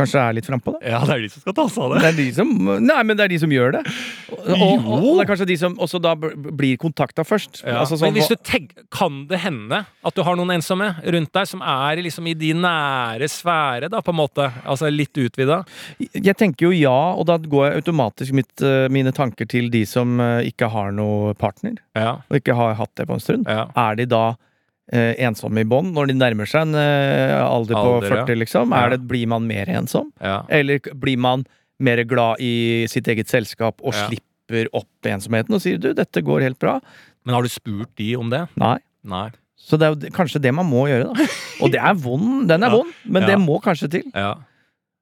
[0.00, 0.80] kanskje er litt frampå, da.
[0.94, 2.50] Ja, det er de som skal ta seg av Det er de som
[2.90, 3.82] Nei, men det er de som gjør det.
[4.30, 7.62] Og, og, og det er kanskje de som også da blir kontakta først.
[7.64, 7.80] Ja.
[7.82, 11.32] Altså, sånn, men hvis du tenk, kan det hende at du har noen ensomme rundt
[11.36, 14.48] deg som er liksom i de nære sfære, da, på en måte?
[14.64, 15.60] Altså litt utvida?
[16.14, 19.84] Jeg tenker jo ja, og da går jeg automatisk mitt, eh, mine tanker til de
[19.88, 22.18] som eh, ikke har noe partner, Ja.
[22.30, 23.46] og ikke har hatt det på en stund.
[23.50, 23.66] ja.
[23.76, 24.24] Er de da
[24.92, 28.24] ensomme i bånd når de nærmer seg en eh, alder på Alder, ja.
[28.26, 28.72] 40, liksom?
[28.74, 28.80] Ja.
[28.86, 30.12] Er det, blir man mer ensom?
[30.20, 30.40] ja.
[30.48, 31.44] Eller blir man
[31.80, 34.08] mer glad i sitt eget selskap og Ja.
[34.08, 36.80] slipper opp ensomheten og sier du, dette går helt bra?
[37.24, 38.42] Men har du spurt de om det?
[38.60, 38.78] Nei.
[39.04, 39.30] Nei.
[39.60, 41.26] Så det er jo kanskje det man må gjøre, da.
[41.62, 44.06] Og det er vond, den er vond, men det må kanskje til.
[44.16, 44.34] Ja.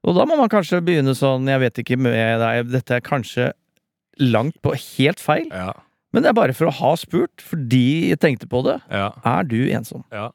[0.05, 3.53] Og da må man kanskje begynne sånn, jeg vet ikke med deg, dette er kanskje
[4.19, 5.73] langt på helt feil, Ja.
[6.19, 8.81] Men det er bare for å ha spurt, fordi jeg tenkte på det.
[8.91, 9.13] Ja.
[9.25, 10.03] Er du ensom?
[10.11, 10.33] Ja.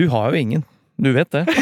[0.00, 0.64] Du har jo ingen.
[0.96, 1.44] Du vet det.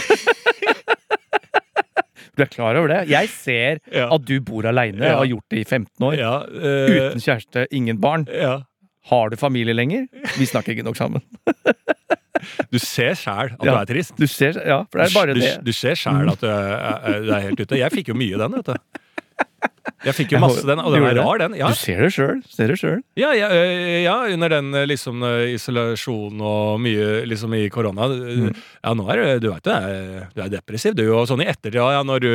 [2.39, 3.01] Du er klar over det?
[3.11, 4.07] Jeg ser Ja.
[4.15, 5.17] at du bor aleine, Ja.
[5.19, 6.15] har gjort det i 15 år.
[6.17, 6.35] ja.
[6.47, 8.27] eh, Uten kjæreste, ingen barn.
[8.33, 8.63] ja.
[9.11, 10.07] Har du familie lenger?
[10.39, 11.23] Vi snakker ikke nok sammen.
[12.71, 13.73] Du ser sjæl at Ja.
[13.75, 14.15] du er trist.
[14.17, 15.65] Du ser, ja, for det er bare du, det.
[15.65, 17.77] Du ser sjæl at du er, er, du er helt ute.
[17.77, 19.00] Jeg fikk jo mye den, vet du.
[20.05, 21.55] Jeg fikk jo masse den, og den er rar, den.
[21.59, 22.39] Ja, Du ser det sjøl.
[22.49, 23.03] Ser det sjøl.
[23.21, 23.49] ja, ja,
[24.01, 25.21] ja under den øh, liksom
[25.55, 28.07] isolasjonen og mye liksom i korona.
[28.09, 28.55] Mm.
[28.85, 31.05] Ja, nå er du veit du er, du er depressiv, du.
[31.13, 32.33] Og sånn i ettertid, ja, når du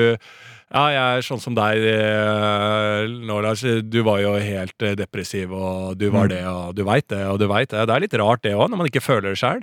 [0.75, 3.61] ja, jeg er sånn som deg eh, nå, Lars.
[3.85, 6.13] Du var jo helt eh, depressiv, og du Mm.
[6.17, 7.85] var det, og du veit det, og du veit det.
[7.87, 9.61] Det er litt rart, det òg, når man ikke føler det sjøl.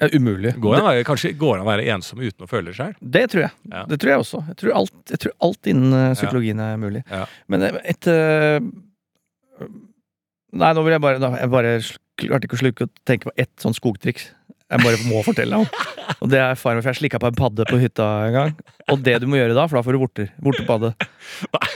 [0.00, 0.54] Ja, umulig.
[0.56, 2.76] Går det an å kanskje går det an å være ensom uten å føle det
[2.78, 2.94] sjøl?
[3.16, 3.52] Det tror jeg.
[3.68, 3.84] Ja.
[3.90, 4.42] Det tror jeg også.
[4.48, 7.02] Jeg tror alt, jeg tror alt innen eh, psykologien er mulig.
[7.10, 7.26] Ja.
[7.52, 8.60] Men eh, et uh,
[10.50, 11.74] Nei, nå vil jeg bare da, Jeg bare
[12.18, 14.30] klarte ikke å slukke å tenke på ett sånn skogtriks.
[14.70, 15.66] Jeg bare må fortelle om.
[16.20, 18.52] Og det er faren min, for jeg slikka på en padde på hytta en gang.
[18.92, 20.30] Og det du må gjøre da, for da får du vorter.
[20.42, 20.92] Vortepadde.
[21.54, 21.70] Nei,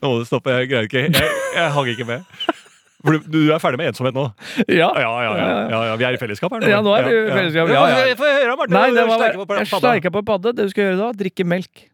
[0.00, 0.54] nå må du stoppe.
[0.54, 1.04] Jeg greier ikke.
[1.08, 2.64] Jeg, jeg hang ikke med.
[3.04, 4.24] For du, du er ferdig med ensomhet nå?
[4.66, 4.88] Ja.
[4.98, 5.44] Ja, ja, ja.
[5.70, 5.92] ja, ja.
[6.00, 6.70] Vi er i fellesskap her nå.
[6.72, 8.16] Ja, nå er vi i fellesskap, ja, ja.
[8.18, 8.74] Få høre, Martin.
[8.74, 10.54] Nei, det var sleiker på Jeg sleika på en padde.
[10.58, 11.84] Det du skal gjøre da, drikke melk.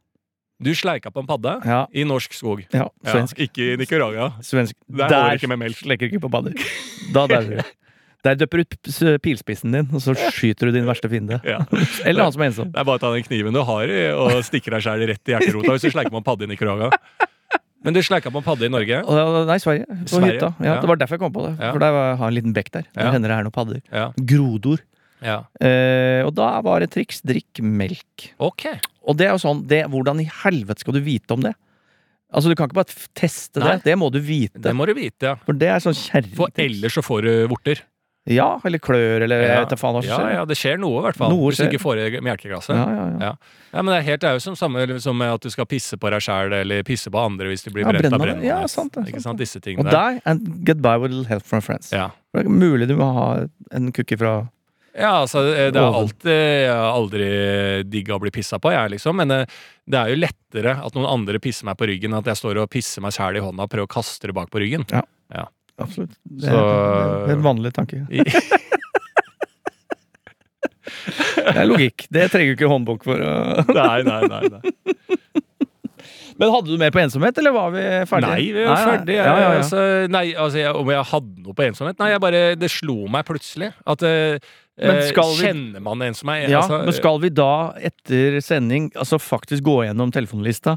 [0.64, 1.58] Du sleika på en padde
[1.92, 2.64] i norsk skog.
[2.72, 3.40] Ja, svensk.
[3.44, 4.30] Ikke i Nicaragua.
[4.40, 4.76] svensk.
[4.88, 5.76] Der Der ikke med melk.
[5.82, 6.56] slekker du ikke på padder.
[7.12, 7.72] Da dauer du.
[8.24, 11.42] Der døpper du ut pilspissen din, og så skyter du din verste fiende.
[11.44, 11.58] Ja.
[12.08, 12.70] Eller han som er ensom.
[12.72, 15.28] Det er bare å ta den kniven du har i, og stikke deg sjæl rett
[15.28, 16.88] i hjerterota hvis du sleiker på en padde i Nicaragua.
[17.84, 19.02] Men du sleika på padde i Norge?
[19.46, 19.84] Nei, Sverige.
[19.86, 20.50] På Sverige, hytta.
[20.58, 20.80] Ja, ja.
[20.80, 21.54] Det var derfor jeg kom på det.
[21.60, 22.86] For der var- har jeg en liten bekk der.
[22.96, 23.80] Der hender det er noen padder.
[24.24, 24.78] Grodor.
[25.24, 25.36] ja.
[25.60, 28.30] Eh, og da var det triks drikk melk.
[28.40, 28.66] Ok.
[29.06, 31.54] Og det er jo sånn det, Hvordan i helvete skal du vite om det?
[32.34, 33.76] Altså Du kan ikke bare teste Nei.
[33.76, 33.84] det.
[33.84, 34.58] Det må du vite.
[34.60, 35.34] Det må du vite, ja.
[35.46, 35.94] For det er sånn
[36.34, 37.80] For ellers så får du vorter.
[38.30, 40.30] Ja, eller klør, eller jeg vet faen hva som skjer.
[40.32, 41.34] ja, det skjer noe, i hvert fall.
[41.34, 42.72] Noe hvis du ikke får i melkeglasset.
[42.72, 43.18] Ja, ja, ja.
[43.28, 43.60] Ja.
[43.74, 45.98] Ja, men det er helt det er jo som samme som at du skal pisse
[46.00, 48.46] på deg sjæl eller pisse på andre hvis du blir Ja, brent av brennende.
[48.48, 49.42] Ja, sant det, Ikke sant sant?
[49.44, 50.20] Disse Og tingene der.
[50.22, 51.92] der and get by with a little help from friends.
[51.92, 52.10] Ja.
[52.32, 53.28] Det er mulig du må ha
[53.76, 54.44] en cookie fra
[54.94, 57.28] ja, altså det er alltid Jeg har aldri
[57.90, 59.18] digga å bli pissa på, jeg, liksom.
[59.18, 59.40] Men det,
[59.90, 62.70] det er jo lettere at noen andre pisser meg på ryggen, at jeg står og
[62.70, 64.86] pisser meg sjæl i hånda og prøver å kaste det bak på ryggen.
[65.82, 66.14] Absolutt.
[66.24, 66.58] Det Så-
[67.26, 68.04] er en vanlig tanke.
[71.44, 72.06] Det er logikk.
[72.12, 73.20] Det trenger du ikke håndbok for
[73.78, 74.42] Nei, nei, nei.
[74.48, 74.62] nei.
[76.40, 78.30] Men hadde du mer på ensomhet, eller var vi ferdige?
[78.32, 79.20] Nei, vi var ferdige.
[79.20, 79.58] Ja, ja, ja.
[79.60, 82.00] Altså, nei, altså, jeg, om jeg hadde noe på ensomhet?
[82.02, 83.68] Nei, bare, det slo meg plutselig.
[83.86, 84.40] At eh,
[84.82, 87.52] Men eh, Kjenner man en som er Ja, altså, men skal vi da,
[87.92, 90.74] etter sending, altså faktisk gå gjennom telefonlista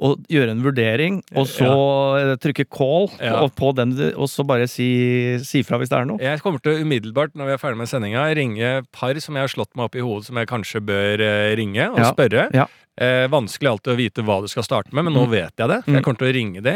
[0.00, 2.34] og gjøre en vurdering, og så ja.
[2.40, 3.34] trykke call, Ja.
[3.42, 6.18] og, på den, og så bare si, si fra hvis det er noe?
[6.24, 9.52] Jeg kommer til umiddelbart, når vi er ferdig med sendinga, ringe par som jeg har
[9.52, 12.12] slått meg opp i hodet som jeg kanskje bør eh, ringe og Ja.
[12.14, 12.46] spørre.
[12.56, 12.66] Ja.
[13.00, 15.30] Eh, vanskelig alltid å vite hva du skal starte med, men nå Mm.
[15.30, 15.84] vet jeg det.
[15.84, 15.94] For Mm.
[15.96, 16.74] jeg kommer til å ringe de.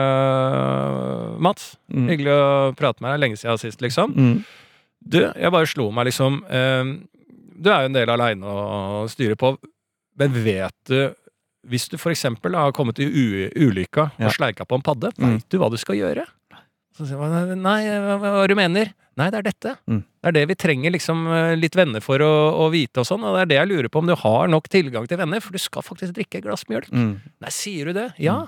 [0.00, 2.08] Eh, Mats, Mm.
[2.08, 3.20] hyggelig å prate med deg.
[3.20, 4.14] Lenge siden sist, liksom.
[4.14, 4.44] Mm.
[5.06, 6.84] Du, jeg bare slo meg liksom eh,
[7.60, 9.56] Du er jo en del aleine å styre på,
[10.18, 11.14] men vet du
[11.68, 13.06] Hvis du for eksempel har kommet i
[13.52, 14.26] ulykka Ja.
[14.26, 15.34] og sleika på en padde, Mm.
[15.36, 16.24] veit du hva du skal gjøre?
[16.96, 18.92] Så sier man nei, hva, hva, du mener?
[19.16, 19.76] Nei, det er dette.
[19.88, 20.00] Mm.
[20.22, 22.30] Det er det vi trenger liksom eh, litt venner for å,
[22.64, 24.68] å vite og sånn, og det er det jeg lurer på om du har nok
[24.68, 26.88] tilgang til venner, for du skal faktisk drikke et glass mjølk.
[26.90, 27.20] Mm.
[27.40, 28.08] Nei, sier du det?
[28.18, 28.46] Ja.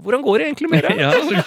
[0.00, 0.96] Hvordan går det egentlig med det?
[0.98, 1.44] Ja, det.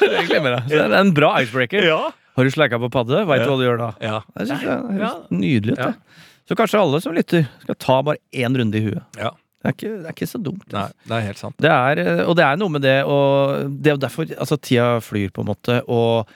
[0.69, 1.83] Så det er en bra icebreaker.
[1.83, 2.11] Ja.
[2.37, 3.25] Har du sleika på padde?
[3.25, 3.49] Veit du Ja.
[3.49, 3.89] hva du gjør da?
[3.99, 4.21] Ja.
[4.37, 5.13] Det jeg høres Ja.
[5.31, 5.79] nydelig ut.
[5.79, 5.85] Ja.
[5.91, 5.95] det.
[6.47, 9.03] Så kanskje alle som lytter, skal ta bare én runde i huet.
[9.17, 9.31] Ja.
[9.67, 10.63] Det er ikke, det er ikke så dumt.
[10.71, 11.07] Nei, altså.
[11.11, 11.55] det er helt sant.
[11.67, 14.85] Det er, eh, og det er noe med det, og det er derfor altså, tida
[15.03, 16.29] flyr, på en måte, og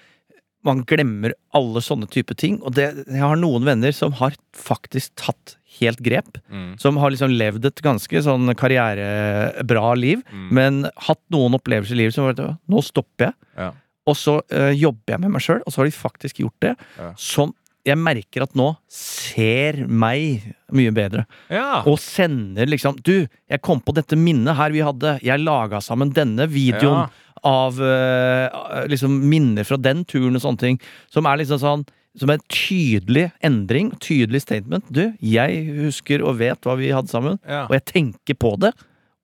[0.67, 2.60] man glemmer alle sånne type ting.
[2.62, 6.38] Og det, jeg har noen venner som har faktisk tatt helt grep.
[6.54, 6.76] Mm.
[6.78, 10.50] Som har liksom levd et ganske sånn karrierebra liv, Mm.
[10.54, 12.38] men hatt noen opplevelser i livet som at
[12.70, 13.34] nå stopper jeg.
[13.58, 13.72] Ja.
[14.10, 16.76] Og så øh, jobber jeg med meg sjøl, og så har de faktisk gjort det.
[16.98, 17.12] Ja.
[17.17, 17.54] Som
[17.88, 21.26] jeg merker at nå ser meg mye bedre.
[21.50, 21.82] Ja.
[21.89, 25.15] Og sender liksom Du, jeg kom på dette minnet her vi hadde.
[25.26, 27.10] Jeg laga sammen denne videoen Ja.
[27.44, 30.80] av uh, liksom minner fra den turen og sånne ting.
[31.10, 31.86] Som er liksom sånn
[32.20, 34.84] Som en tydelig endring, tydelig statement.
[34.91, 37.63] Du, jeg husker og vet hva vi hadde sammen, Ja.
[37.70, 38.74] og jeg tenker på det.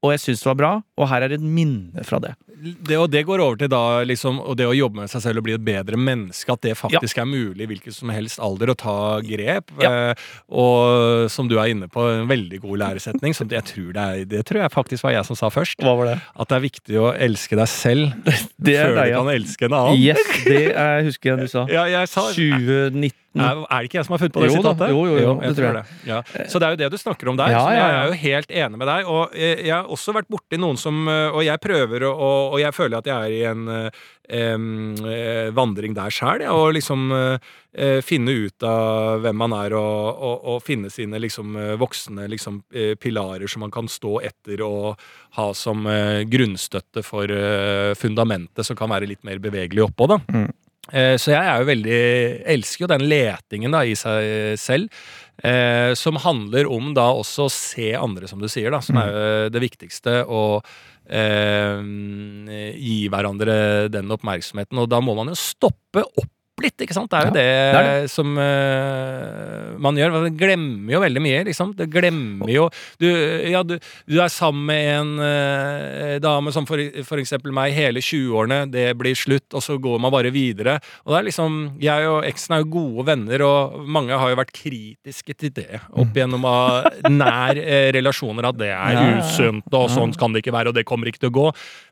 [0.05, 2.35] Og jeg syns det var bra, og her er et minne fra det.
[2.85, 5.41] det, og det går over til da liksom, og det å jobbe med seg selv
[5.41, 8.73] og bli et bedre menneske, at det faktisk er mulig i hvilken som helst alder
[8.73, 9.73] å ta grep.
[9.81, 10.11] Ja.
[10.11, 14.05] Eh, og som du er inne på, en veldig god læresetning, som jeg tror det
[14.05, 15.81] er Det tror jeg faktisk var jeg som sa først.
[15.81, 16.17] Hva var det?
[16.37, 18.13] At det er viktig å elske deg selv
[18.57, 19.97] Det før deg, du kan elske en annen.
[19.97, 21.65] Yes, det er, husker jeg du sa.
[21.77, 23.13] Ja, jeg sa 2019.
[23.39, 24.89] er, er det ikke jeg som har funnet på det Jo sitatet?
[24.93, 25.75] jo, jo, jo, det tror jeg.
[25.77, 26.09] det.
[26.09, 26.19] Ja.
[26.49, 27.53] Så det er jo det du snakker om der.
[27.53, 28.01] Ja, jeg ja, ja.
[28.01, 29.11] er jo helt enig med deg.
[29.13, 32.59] Og eh, jeg har også vært borti noen som eh, Og jeg prøver Og, og
[32.61, 33.63] jeg føler at jeg er i en
[34.57, 34.97] um,
[35.55, 40.47] vandring der sjæl, ja, og liksom eh, finne ut av hvem man er, og, og,
[40.51, 42.61] og finne sine liksom voksne liksom,
[42.99, 44.99] pilarer som man kan stå etter og
[45.37, 50.09] ha som uh, grunnstøtte for uh, fundamentet, som kan være litt mer bevegelig oppå.
[50.09, 50.19] da.
[50.33, 50.49] Mm.
[50.93, 52.01] Eh, Så jeg er jo veldig
[52.55, 54.91] elsker jo den letingen da i seg selv.
[55.43, 59.11] Eh, som handler om da også å se andre, som du sier, da, som er
[59.11, 60.23] jo det viktigste.
[60.25, 60.65] Og
[61.09, 61.81] eh,
[62.77, 64.81] gi hverandre den oppmerksomheten.
[64.81, 67.11] Og da må man jo stoppe opp litt, ikke sant?
[67.11, 70.15] Det er jo Ja, det, det er som uh, man gjør.
[70.15, 71.73] Man glemmer jo veldig mye, liksom.
[71.77, 72.67] Det glemmer jo
[73.01, 73.75] Du, ja, du,
[74.09, 78.87] du er sammen med en uh, dame som for, for eksempel meg, hele 20-årene, det
[78.99, 80.77] blir slutt, og så går man bare videre.
[81.05, 84.39] Og det er liksom Jeg og eksen er jo gode venner, og mange har jo
[84.41, 89.69] vært kritiske til det opp gjennom av nær uh, relasjoner, at det er Ja, usunt,
[89.77, 91.47] og sånn kan det ikke være, og det kommer ikke til å gå.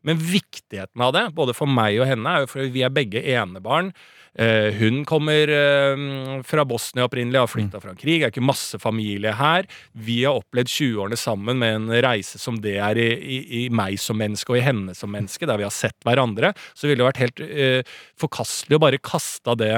[0.08, 3.22] Men viktigheten av det, både for meg og henne, er jo fordi vi er begge
[3.36, 3.94] enebarn.
[4.40, 8.44] Eh, Eh, hun kommer eh, fra Bosnia opprinnelig, har flytta fra en krig, er ikke
[8.44, 9.68] masse familie her.
[9.94, 14.00] Vi har opplevd 20-årene sammen med en reise som det er i, i, i meg
[14.02, 16.54] som menneske og i henne som menneske, der vi har sett hverandre.
[16.74, 19.76] Så ville det vært helt eh, forkastelig å bare kaste det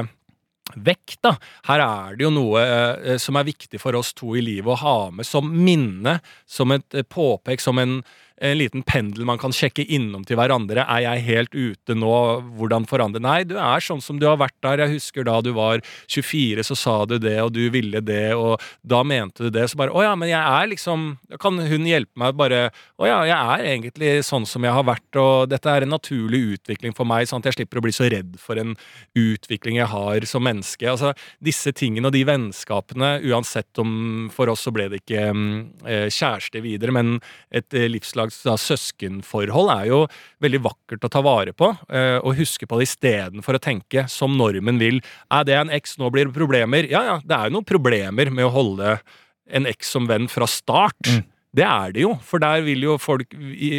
[0.75, 1.33] vekk, da.
[1.69, 4.81] Her er det jo noe eh, som er viktig for oss to i livet å
[4.81, 6.17] ha med som minne,
[6.49, 8.01] som et eh, påpek, som en,
[8.37, 10.83] en liten pendel man kan sjekke innom til hverandre.
[10.85, 12.13] Er jeg helt ute nå?
[12.57, 14.83] Hvordan forandre Nei, du er sånn som du har vært der.
[14.85, 18.61] Jeg husker da du var 24, så sa du det, og du ville det, og
[18.85, 19.67] da mente du det.
[19.71, 21.07] Så bare Å ja, men jeg er liksom
[21.41, 22.59] Kan hun hjelpe meg bare
[22.97, 26.41] Å ja, jeg er egentlig sånn som jeg har vært, og dette er en naturlig
[26.57, 28.75] utvikling for meg, sånn at jeg slipper å bli så redd for en
[29.17, 30.87] utvikling jeg har som menneske.
[30.89, 35.53] Altså, disse tingene og de vennskapene, uansett om for oss så ble det ikke mm,
[35.87, 37.17] eh, kjæreste videre, men
[37.53, 37.87] et eh,
[38.27, 39.99] livslags da, søskenforhold er jo
[40.43, 44.37] veldig vakkert å ta vare på, eh, og huske på det istedenfor å tenke som
[44.37, 45.01] normen vil.
[45.31, 46.89] Er det en eks, nå blir det problemer.
[46.89, 48.99] Ja ja, det er jo noen problemer med å holde
[49.47, 51.23] en eks som venn fra start.
[51.57, 53.31] Det er det jo, for der vil jo folk,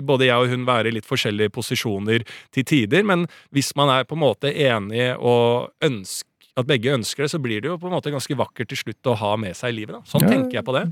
[0.02, 3.04] både jeg og hun, være i litt forskjellige posisjoner til tider.
[3.04, 6.26] Men hvis man er på en måte enig og ønsker
[6.58, 9.06] at begge ønsker det, så blir det jo på en måte ganske vakkert til slutt
[9.12, 9.94] å ha med seg i livet.
[9.94, 10.00] Da.
[10.10, 10.88] Sånn tenker jeg på det.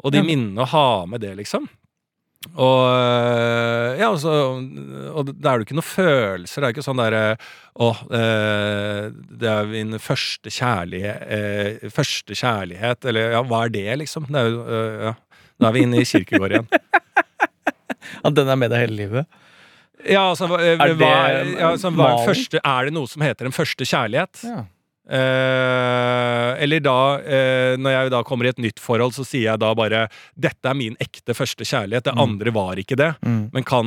[0.00, 1.66] Og de minnene å ha med det, liksom.
[2.54, 4.30] Og øh, ja, altså,
[5.10, 6.62] og det er jo ikke noen følelser.
[6.62, 7.22] Det er ikke sånn derre
[7.82, 9.08] Å, eh,
[9.42, 14.30] det er min første kjærlighet eh, Første kjærlighet, eller ja, hva er det, liksom?
[14.30, 15.12] Det er jo øh, ja.
[15.58, 16.68] Nå er vi inne i kirkegård igjen.
[18.26, 19.38] At den er med deg hele livet.
[20.06, 23.24] Ja, altså, hva, Er det hva, ja, altså, hva er, første, er det noe som
[23.26, 24.44] heter en første kjærlighet?
[24.46, 24.60] Ja.
[25.08, 29.62] Eh, eller da, eh, når jeg da kommer i et nytt forhold, så sier jeg
[29.62, 32.04] da bare 'Dette er min ekte første kjærlighet'.
[32.04, 33.14] Det andre var ikke det.
[33.24, 33.48] Mm.
[33.52, 33.86] Men kan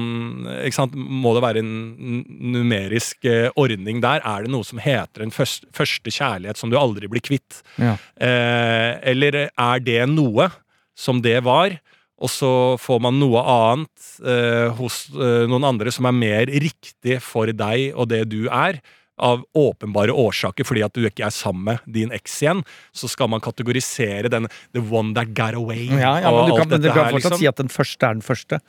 [0.66, 4.22] ikke sant, Må det være en numerisk eh, ordning der?
[4.26, 7.62] Er det noe som heter en først, første kjærlighet som du aldri blir kvitt?
[7.78, 7.98] Ja.
[8.20, 10.50] Eh, eller er det noe
[10.96, 11.78] som det var,
[12.22, 17.22] og så får man noe annet eh, hos eh, noen andre som er mer riktig
[17.26, 18.82] for deg og det du er?
[19.22, 23.30] Av åpenbare årsaker, fordi at du ikke er sammen med din eks igjen, så skal
[23.30, 26.90] man kategorisere den 'the one that got away' Ja, ja, men du kan, men du
[26.90, 27.38] kan her, fortsatt liksom.
[27.40, 28.60] si at den første er den første.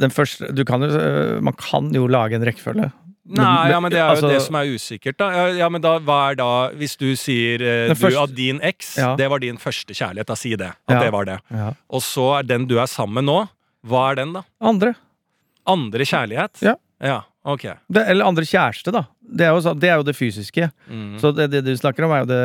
[0.00, 2.90] Den første du kan jo, øh, man kan jo lage en rekkefølge.
[3.24, 5.30] Nei, ja, men det er jo altså- det som er usikkert, da.
[5.32, 8.60] Ja, Ja, men da, hva er da Hvis du sier eh, første, du, at din
[8.60, 9.16] eks, Ja.
[9.16, 10.66] det var din første kjærlighet, da si det.
[10.88, 11.00] At Ja.
[11.00, 11.40] det var det.
[11.50, 11.72] Ja.
[11.90, 13.48] Og så er den du er sammen med nå,
[13.86, 14.42] hva er den, da?
[14.60, 14.94] Andre.
[15.66, 16.60] Andre kjærlighet?
[17.00, 17.22] Ja.
[17.44, 17.64] Ja, ok.
[17.92, 19.02] Det, eller andre kjæreste, da.
[19.20, 20.70] Det er jo, så- det er jo det fysiske.
[20.88, 21.18] Mm.
[21.20, 22.38] Så det, det du snakker om, er jo det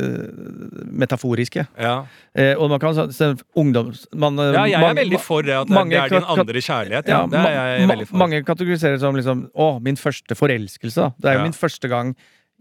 [0.00, 1.66] øh, metaforiske.
[1.78, 2.04] Ja.
[2.34, 4.06] Eh, og man kan så- se ungdoms...
[4.14, 5.52] Man, øh, ja, jeg er veldig for det.
[5.54, 7.08] At det, mange det er din andre kjærlighet.
[7.08, 8.16] Ja, Ja, det er jeg ma-.
[8.16, 10.94] Mange kategoriserer som liksom Å, min første forelskelse.
[11.00, 11.10] da.
[11.20, 11.42] Det er jo Ja.
[11.44, 12.14] min første gang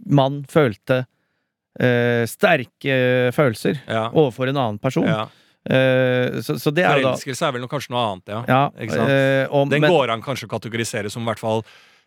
[0.06, 1.06] man følte
[1.80, 4.10] eh, sterke følelser Ja.
[4.14, 5.06] overfor en annen person.
[5.66, 8.42] Eh, så, så det er Forelskelse er vel noe, kanskje noe annet, ja.
[8.46, 11.64] ja, eh, og, Den men, går an kanskje å kategorisere som i hvert fall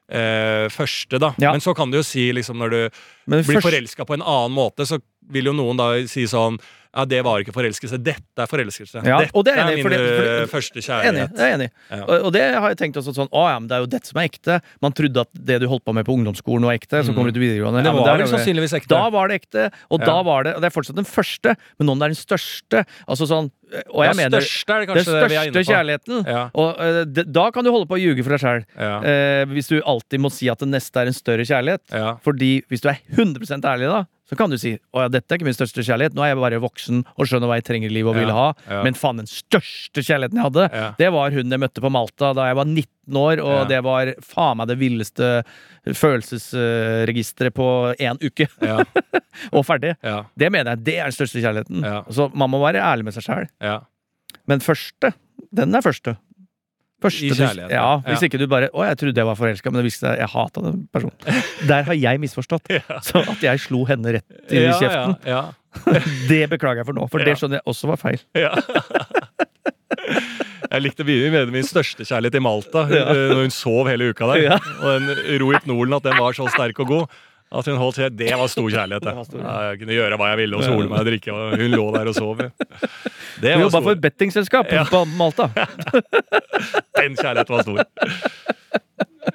[0.09, 1.33] eh, første, da.
[1.43, 1.51] Ja.
[1.57, 2.81] Men så kan du jo si, liksom, når du
[3.27, 6.59] blir først- forelska på en annen måte, så vil jo noen da si sånn
[6.99, 7.99] Ja, det var ikke forelskelse.
[8.03, 9.03] Dette er forelskelse.
[9.05, 11.13] Ja, Dette det er er min for det- for det- første kjærlighet.
[11.13, 11.37] Enig.
[11.37, 11.71] Jeg er enig.
[11.93, 11.99] Ja.
[12.09, 14.07] Og, og det har jeg tenkt også sånn Å ja, men det er jo dette
[14.09, 14.57] som er ekte.
[14.81, 17.05] Man trodde at det du holdt på med på ungdomsskolen var ekte.
[17.05, 17.15] Så Mm.
[17.15, 17.85] kommer du til videregående.
[17.85, 18.89] Det var ja, det- sannsynligvis ekte.
[18.89, 21.87] Da var det ekte, og da var det Og det er fortsatt den første, men
[21.87, 22.87] nå er den største.
[23.07, 23.51] Altså sånn
[23.95, 25.69] Og jeg ja, mener største er det kanskje det vi er inne på.
[25.69, 26.27] kjærligheten.
[26.27, 26.51] Ja.
[26.55, 28.65] Og uh, de, da kan du holde på å ljuge for deg sjøl.
[28.81, 28.99] Ja.
[29.05, 31.85] Uh, hvis du alltid må si at det neste er en større kjærlighet.
[31.93, 32.15] Ja.
[32.25, 35.39] Fordi hvis du er 100% ærlig da, så kan du si å ja, dette er
[35.39, 36.13] ikke min største kjærlighet.
[36.17, 38.47] Nå er jeg bare voksen og skjønner hva jeg trenger i livet og vil ha.
[38.69, 38.83] ja.
[38.85, 40.67] Men faen, den største kjærligheten jeg hadde,
[41.01, 44.13] det var hun jeg møtte på Malta da jeg var 19 år, og det var
[44.27, 45.31] faen meg det villeste
[45.97, 48.49] følelsesregisteret på én uke.
[48.61, 48.83] Ja.
[49.57, 49.95] og ferdig.
[50.39, 51.87] Det mener jeg, det er den største kjærligheten.
[52.13, 53.49] Så man må være ærlig med seg sjæl.
[53.65, 53.81] ja.
[54.49, 55.11] Men første,
[55.53, 56.15] den er første.
[57.03, 59.71] Første I kjærlighet kjærligheten, Ja, Hvis ikke du bare 'Å, jeg trodde jeg var forelska',
[59.73, 61.43] men det viste seg jeg hata den personen.
[61.69, 62.67] Der har jeg misforstått.
[63.09, 65.43] Så at jeg slo henne rett i kjeften, Ja.
[66.29, 67.09] det beklager jeg for nå.
[67.11, 68.19] For det skjønner jeg også var feil.
[68.35, 68.55] ja.
[70.69, 73.07] Jeg likte mye med min største kjærlighet i Malta, Ja.
[73.09, 74.43] eh, når hun sov hele uka der.
[74.43, 74.59] Ja.
[74.83, 77.07] Og den Rohit Nolen, at den var så sterk og god.
[77.51, 79.01] At hun holdt helt, Det var stor kjærlighet.
[79.01, 79.15] Det.
[79.41, 81.33] jeg kunne gjøre hva jeg ville og sole meg og drikke.
[81.33, 82.37] Og hun lå der og sov.
[83.39, 83.47] Ja.
[83.47, 84.85] Det var jobba for et bettingselskap Ja.
[84.85, 85.49] på Malta.
[86.99, 87.85] Den kjærligheten var stor.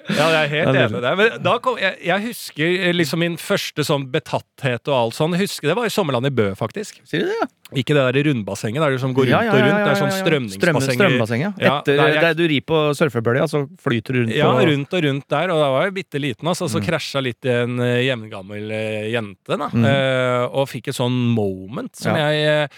[0.10, 1.12] Ja, jeg er helt Ja, enig i det.
[1.46, 5.36] Men kom, jeg, jeg husker eh, liksom min første sånn betatthet og alt sånn.
[5.38, 6.98] Husker Det var i Sommerland i Bø, faktisk.
[7.08, 7.48] Sier du det, ja?
[7.80, 9.78] Ikke det der rundbassenget der du som går rundt Ja, ja, og rundt.
[9.86, 10.24] Det er sånn ja, ja.
[10.26, 10.82] strømningsbasseng.
[10.98, 11.52] Strøm- Strømbasseng, ja.
[11.62, 14.66] Ja, Etter nei, jeg- der du rir på surfebølja, så flyter du rundt Ja, på
[14.72, 16.74] rundt og rundt der, og da var jeg bitte liten, altså, Mm.
[16.74, 19.70] så krasja litt i en uh, jevngammel eh, jente, da.
[19.70, 19.86] Mm.
[19.94, 22.30] Eh, og fikk et sånn moment som Ja.
[22.34, 22.70] jeg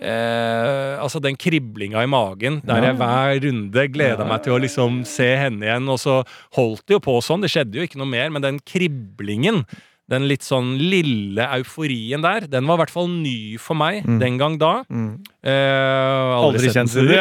[0.00, 5.02] eh, altså den kriblinga i magen, der jeg hver runde gleda meg til å liksom
[5.08, 6.20] se henne igjen, og så
[6.58, 9.64] holdt det jo på sånn, det skjedde jo ikke noe mer, men den kriblingen
[10.08, 14.18] den litt sånn lille euforien der, den var i hvert fall ny for meg Mm.
[14.22, 14.82] den gang da.
[14.88, 15.10] mm.
[15.44, 17.18] Eh, Aldri aldri kjent kjent det.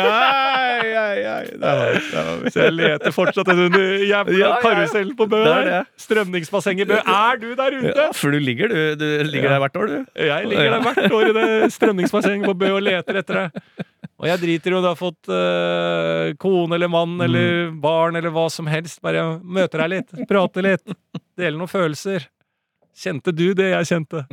[2.52, 3.76] Så jeg leter fortsatt den
[4.08, 5.42] jævla karusellen på Bø.
[6.00, 6.98] Strømningsbassenget Bø.
[7.04, 7.94] Er du der ute?
[7.98, 9.58] Ja, for du ligger, du, du ligger Ja.
[9.58, 10.24] der hvert år, du.
[10.28, 13.50] Jeg ligger der hvert år i det strømningsbassenget på Bø og leter etter deg.
[14.18, 18.32] Og jeg driter i om du har fått eh, kone eller mann eller barn eller
[18.34, 18.98] hva som helst.
[19.06, 20.86] Bare møter deg litt, prater litt,
[21.38, 22.26] deler noen følelser.
[22.98, 24.24] Kjente du det jeg kjente?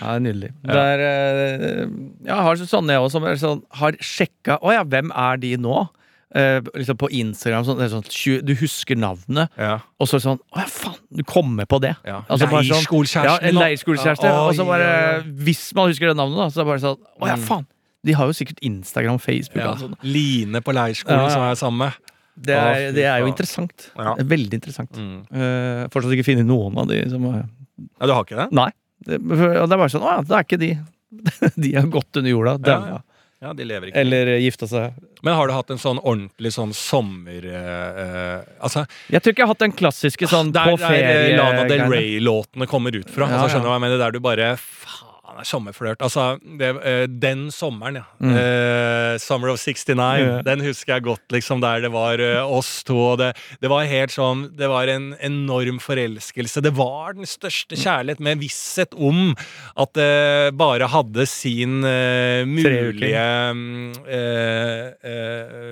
[0.00, 0.50] Ja, nydelig.
[0.64, 1.82] Det er, eh,
[2.24, 5.82] jeg har sånne jeg også, som sånn, har sjekka Å ja, hvem er de nå?
[6.36, 7.64] Eh, liksom på Instagram.
[7.68, 9.76] Sånn, sånn, du husker navnet, Ja.
[10.00, 10.96] og så er det sånn Å ja, faen!
[11.20, 11.94] Du kommer på det.
[12.04, 12.22] ja.
[12.28, 14.24] Altså sånn- Leirskole-kjæresten Ja, en din, leirskole-kjæreste.
[14.32, 15.22] Ja, og så bare.
[15.46, 17.46] Hvis man husker det navnet, da, så er det bare sånn Å ja, Mm.
[17.46, 17.66] faen!
[18.06, 19.74] De har jo sikkert Instagram, Facebook Ja.
[19.76, 19.94] sånn.
[20.02, 21.28] Line på leirskolen, Ja, ja.
[21.28, 21.92] som er samme.
[22.36, 23.88] Det er, det er jo interessant.
[23.96, 24.12] Ja.
[24.20, 24.98] Veldig interessant.
[25.00, 25.22] Mm.
[25.32, 28.50] Uh, fortsatt ikke funnet noen av de som uh, Ja, du har ikke det?
[28.56, 28.70] Nei.
[29.06, 30.70] Det, det er bare sånn Å ja, det er ikke de.
[31.64, 32.56] de har gått under jorda.
[32.60, 32.96] Ja, daua.
[32.96, 33.02] ja.
[33.46, 34.00] Ja, de lever ikke.
[34.00, 34.94] Eller eh, gifta seg.
[35.26, 37.44] Men har du hatt en sånn ordentlig sånn sommer...
[37.44, 41.36] Uh, altså, Jeg tror ikke jeg har hatt den klassiske sånn der, på ferie Der
[41.36, 41.84] Lana Del.
[41.92, 43.28] Rey-låtene kommer ut fra.
[43.28, 43.74] Ja, altså, skjønner du ja.
[43.74, 44.00] hva jeg mener?
[44.00, 46.00] Der du bare Faen, det er sommerflørt.
[46.04, 48.04] Altså, det, eh, den sommeren, ja.
[48.20, 48.32] Mm.
[48.32, 49.96] Uh, Summer of 69.
[50.22, 50.38] Ja.
[50.46, 52.96] Den husker jeg godt, liksom, der det var uh, oss to.
[53.12, 56.62] Og det, det var helt sånn Det var en enorm forelskelse.
[56.64, 59.34] Det var den største kjærlighet, med visshet om
[59.76, 63.92] at det bare hadde sin uh, mulige mm,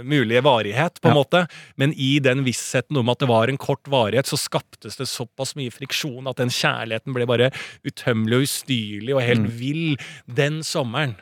[0.05, 1.19] mulige varighet, på en Ja.
[1.23, 1.47] måte.
[1.77, 5.55] Men i den vissheten om at det var en kort varighet, så skaptes det såpass
[5.57, 7.51] mye friksjon at den kjærligheten ble bare
[7.87, 9.54] utømmelig og ustyrlig og helt Mm.
[9.59, 9.97] Vill
[10.27, 11.15] den sommeren.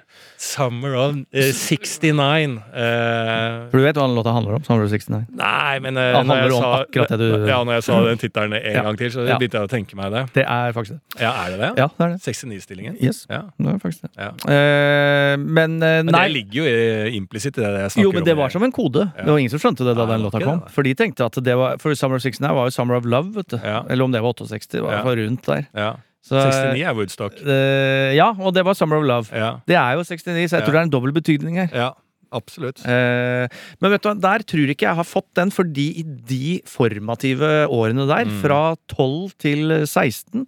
[0.42, 2.58] Summer of eh, 69.
[2.74, 4.64] Eh, For du vet hva den låta handler om?
[4.66, 5.22] Summer of 69.
[5.38, 8.00] nei, men eh, Den når jeg om sa, akkurat det du- Ja, når jeg sa
[8.04, 8.82] den tittelen en Ja.
[8.82, 9.38] gang til, så Ja.
[9.38, 10.22] begynte jeg å tenke meg det.
[10.34, 11.20] Det er faktisk det.
[11.22, 11.70] Ja, er det det?
[11.78, 12.20] Ja, det er det.
[12.22, 12.96] 69-stillingen?
[13.00, 13.42] Yes, Ja.
[13.58, 14.10] det er faktisk det.
[14.18, 14.30] ja.
[14.52, 16.26] Eh, men eh, Men nei.
[16.28, 18.72] det ligger jo eh, implisitt i det jeg snakker Jo, men det var som en
[18.72, 19.12] kode.
[19.16, 20.60] Det var ingen som skjønte det da Nei, den var låta ikke kom.
[20.66, 20.70] det.
[20.72, 23.32] For de tenkte at det var For Summer of 69 var jo Summer of Love,
[23.34, 23.60] vet du.
[23.62, 23.84] Ja.
[23.88, 24.68] Eller om det var 68.
[24.72, 25.02] Det var Ja.
[25.02, 25.66] fall rundt der.
[25.74, 25.94] Ja.
[26.22, 27.34] Så, 69 er Woodstock.
[27.42, 29.34] Uh, ja, og det var Summer of Love.
[29.34, 29.56] Ja.
[29.66, 31.68] Det er jo 69, så jeg tror det er en dobbel betydning her.
[31.74, 31.90] ja.
[32.32, 32.78] Absolutt.
[32.88, 33.44] Uh,
[33.84, 38.06] men vet du der tror ikke jeg har fått den, fordi i de formative årene
[38.08, 38.38] der, Mm.
[38.40, 40.46] fra 12 til 16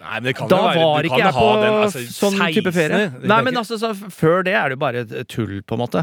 [0.00, 2.40] Nei, men det kan Da jo være, var ikke kan jeg på den, altså, sånn
[2.52, 3.12] type ferie.
[3.30, 6.02] Nei, men altså, så, før det er det jo bare tull, på en måte.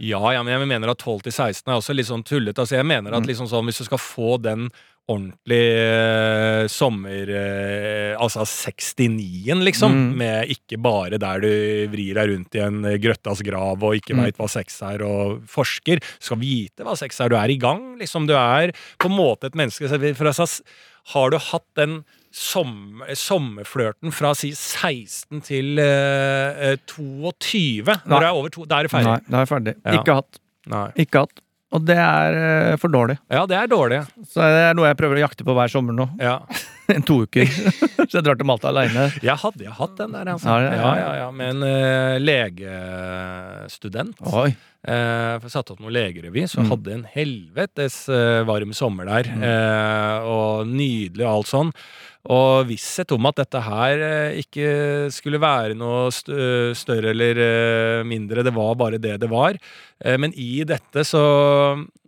[0.00, 2.58] Ja, ja, men jeg mener at 12 til 16 er også litt sånn tullete.
[2.64, 3.28] Altså, jeg mener at Mm.
[3.28, 4.70] liksom sånn, hvis du skal få den
[5.12, 7.30] ordentlige eh, sommer...
[7.30, 9.94] Eh, altså 69-en, liksom.
[9.94, 10.08] Mm.
[10.18, 11.50] Med ikke bare der du
[11.92, 14.22] vrir deg rundt i en eh, grøttas grav og ikke Mm.
[14.24, 16.00] veit hva sex er, og forsker.
[16.00, 17.28] Du skal vite hva sex er.
[17.28, 18.26] Du er i gang, liksom.
[18.26, 19.84] Du er på en måte et menneske.
[19.86, 20.62] Altså,
[21.12, 22.00] har du hatt den
[22.34, 27.98] sommer, sommerflørten fra si 16 til uh, eh, 22 Nei.
[28.10, 29.12] Når du er over to, da er det ferdig.
[29.12, 29.76] Nei, da er jeg ferdig.
[29.84, 29.98] Ja.
[30.00, 30.40] Ikke hatt.
[30.72, 30.86] Nei.
[31.06, 31.45] Ikke hatt.
[31.74, 33.16] Og det er eh, for dårlig.
[33.32, 33.98] Ja, det er dårlig.
[34.30, 36.06] Så det er noe jeg prøver å jakte på hver sommer nå.
[36.22, 36.38] Ja.
[36.86, 37.48] En to uker.
[38.06, 39.08] så jeg drar til Malta aleine.
[39.18, 40.52] Jeg hadde jeg hatt den der, altså.
[40.62, 41.08] Ja, ja, ja.
[41.18, 41.24] Ja.
[41.34, 44.20] Med en uh, legestudent.
[44.30, 44.52] Oi.
[44.86, 46.68] Eh, for jeg satte opp noe legerevy, så Mm.
[46.70, 49.26] hadde en helvetes uh, varm sommer der.
[49.34, 49.42] Mm.
[49.42, 51.72] Eh, og nydelig og alt sånn.
[52.32, 54.70] Og visshet om at dette her eh, ikke
[55.14, 58.44] skulle være noe større eller eh, mindre.
[58.46, 59.58] Det var bare det det var.
[60.02, 61.22] Eh, men i dette så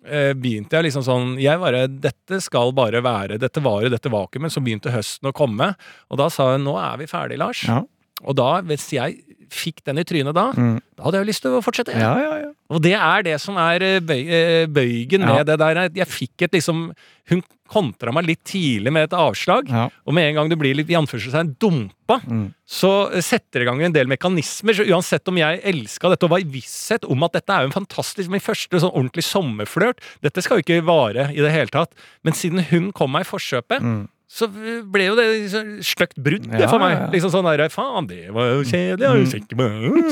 [0.09, 4.55] begynte jeg liksom sånn Jeg bare Dette skal bare være Dette var jo dette vakuumet.
[4.55, 5.75] Så begynte høsten å komme,
[6.09, 7.66] og da sa hun nå er vi ferdig, Lars.
[7.69, 7.83] Ja.
[8.25, 10.80] Og da, hvis jeg fikk den i trynet da, Mm.
[10.96, 11.92] da hadde jeg jo lyst til å fortsette.
[11.99, 12.51] Ja, ja, ja.
[12.70, 15.88] Og det er det som er eh, bøy, eh, bøygen med det der.
[15.94, 16.92] Jeg fikk et liksom
[17.28, 19.68] Hun kontra meg litt tidlig med et avslag,
[20.07, 22.55] og med en gang du blir litt i anførselstegn dumpa, Mm.
[22.66, 24.72] så setter det i gang en del mekanismer.
[24.72, 27.66] Så uansett om jeg elska dette og var i visshet om at dette er jo
[27.68, 31.68] en fantastisk Min første sånn ordentlig sommerflørt Dette skal jo ikke vare i det hele
[31.68, 31.92] tatt.
[32.24, 34.09] Men siden hun kom meg i forkjøpet, Mm.
[34.29, 37.07] Så ble jo det liksom stygt brudd Ja, for meg.
[37.14, 39.07] Liksom sånn der, Faen, det var jo kjedelig.
[39.09, 39.68] Er jo sikker på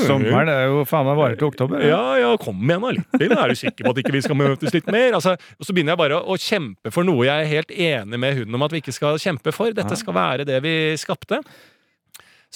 [0.07, 1.83] Sommeren er jo faen meg varer til oktober.
[1.85, 3.35] Ja, ja, kom igjen da, litt til.
[3.37, 5.13] Er du sikker på at ikke vi skal møtes litt mer?
[5.19, 8.39] Altså, og så begynner jeg bare å kjempe for noe jeg er helt enig med
[8.41, 9.77] hunden om at vi ikke skal kjempe for.
[9.77, 11.43] Dette skal være det vi skapte.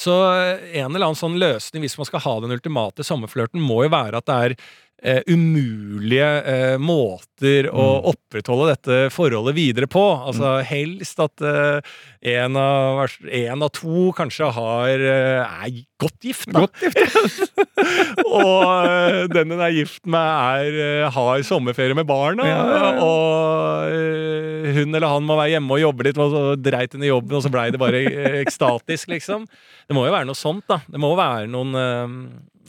[0.01, 3.93] Så en eller annen sånn løsning, hvis man skal ha den ultimate sommerflørten, må jo
[3.93, 4.55] være at det er
[5.01, 10.03] eh, umulige eh, måter å opprettholde dette forholdet videre på.
[10.29, 11.93] Altså helst at eh,
[12.35, 16.65] en, av, av to kanskje har eh, er godt gift, da.
[16.65, 17.57] Godt gift.
[18.41, 22.47] og eh, den hun er gift med, er, eh, har sommerferie med barna.
[22.47, 22.93] Ja, ja, ja.
[23.05, 27.05] Og eh, hun eller han må være hjemme og jobbe litt, og så dreit hun
[27.05, 29.49] i jobben, og så blei det bare eh, ekstatisk, liksom.
[29.89, 30.81] Det må jo være noe sånt, da.
[30.87, 32.17] Det må være noen eh,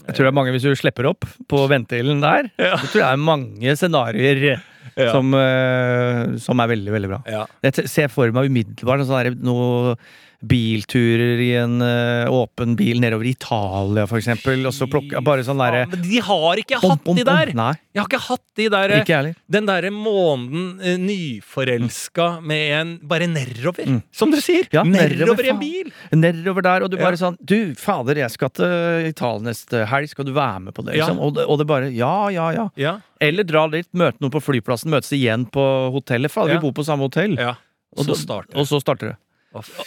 [0.06, 2.76] Jeg tror det er mange, Hvis du slipper opp på ventilen der, Ja.
[2.76, 4.60] så tror jeg det er mange scenarioer
[4.98, 5.12] Ja.
[5.12, 7.22] som, eh, som er veldig, veldig bra.
[7.30, 7.46] ja.
[7.62, 8.98] Jeg ser for meg umiddelbart
[9.40, 9.96] noe
[10.42, 15.60] bilturer i en eh, åpen bil nedover Italia, for eksempel, og så plukke bare sånn
[15.62, 17.52] derre Ja, men de har ikke bom, hatt bom, de der!
[17.54, 19.20] Nei, Jeg har ikke hatt de der ikke.
[19.52, 24.02] Den derre måneden eh, nyforelska med en bare nedover, Mm.
[24.12, 24.66] som du sier.
[24.72, 25.92] Ja, nedover, i en bil!
[26.12, 27.04] Nedover der, og du Ja.
[27.04, 30.84] bare sånn Du, fader, jeg skal til Italia neste helg, skal du være med på
[30.84, 30.96] det?
[30.96, 31.06] Ja.
[31.06, 31.18] Liksom?
[31.20, 32.68] Og, det, og det bare Ja, ja, ja.
[32.76, 32.98] Ja.
[33.20, 36.30] Eller dra litt, møte noen på flyplassen, møtes igjen på hotellet.
[36.30, 36.58] Fader, Ja.
[36.60, 37.36] vi bor på samme hotell.
[37.38, 37.54] ja.
[37.96, 39.16] Og Så starter Og så starter det.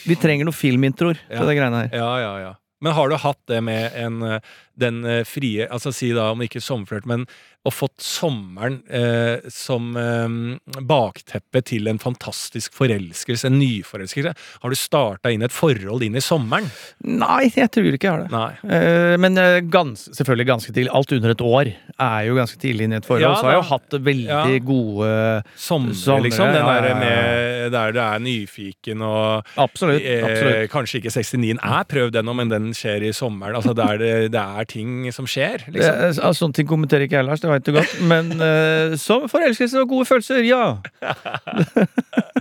[0.06, 1.44] Vi trenger noen filmintroer Ja.
[1.46, 1.90] det greiene her.
[1.98, 2.54] Ja, ja, ja.
[2.82, 4.40] Men har du hatt det med en, eh,
[4.80, 7.26] den eh, frie Altså si da om ikke sommerflørt, men
[7.66, 14.34] og fått sommeren eh, som eh, bakteppe til en fantastisk forelskelse, en nyforelskelse?
[14.62, 16.68] Har du starta inn et forhold inn i sommeren?
[17.10, 18.70] Nei, jeg tror ikke jeg har det.
[18.70, 20.94] Eh, men eh, gans, selvfølgelig ganske tidlig.
[20.94, 23.26] Alt under et år er jo ganske tidlig inn i et forhold.
[23.26, 24.44] Ja, så har jeg jo hatt veldig Ja.
[24.70, 25.10] gode
[25.58, 26.54] Sommer, somre liksom.
[26.54, 30.04] Den ja, der med der du er nyfiken og Absolutt.
[30.06, 30.70] eh, absolutt.
[30.70, 33.58] Kanskje ikke 69 er prøvd ennå, men den skjer i sommeren.
[33.58, 36.02] Altså det, det er ting som skjer, liksom.
[36.10, 37.42] altså, sånne ting kommenterer ikke jeg, Lars.
[37.44, 37.96] Det veit du godt.
[38.10, 40.66] Men uh, som forelskelse og gode følelser, ja.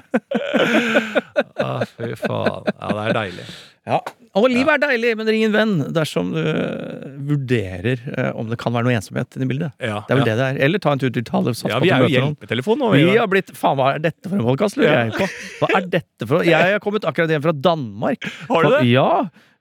[1.64, 2.66] Ah, fy faen.
[2.75, 3.45] Ja, det er deilig.
[3.89, 3.99] ja.
[4.35, 8.57] Og livet er deilig, men ring en venn dersom du eh, vurderer eh, om det
[8.59, 9.70] kan være noe ensomhet inni bildet.
[9.79, 10.33] Ja, Det er vel ja.
[10.33, 10.59] det det er.
[10.66, 11.55] Eller ta en tur til Italia.
[11.70, 12.14] Ja, vi er jo noen.
[12.35, 12.89] hjelpetelefon nå.
[12.97, 15.05] Vi Vi, har blitt Faen, hva er dette for en podkast, lurer Ja.
[15.07, 15.29] jeg på.
[15.62, 18.27] Hva er dette for Jeg har kommet akkurat hjem fra Danmark.
[18.51, 18.83] Har du det?
[18.91, 19.09] Ja.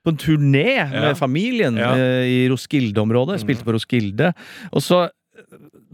[0.04, 1.74] På en turné med familien.
[1.74, 1.98] Mm.
[1.98, 3.40] eh, i Roskilde-området.
[3.40, 4.32] Spilte på Roskilde.
[4.72, 5.06] Og så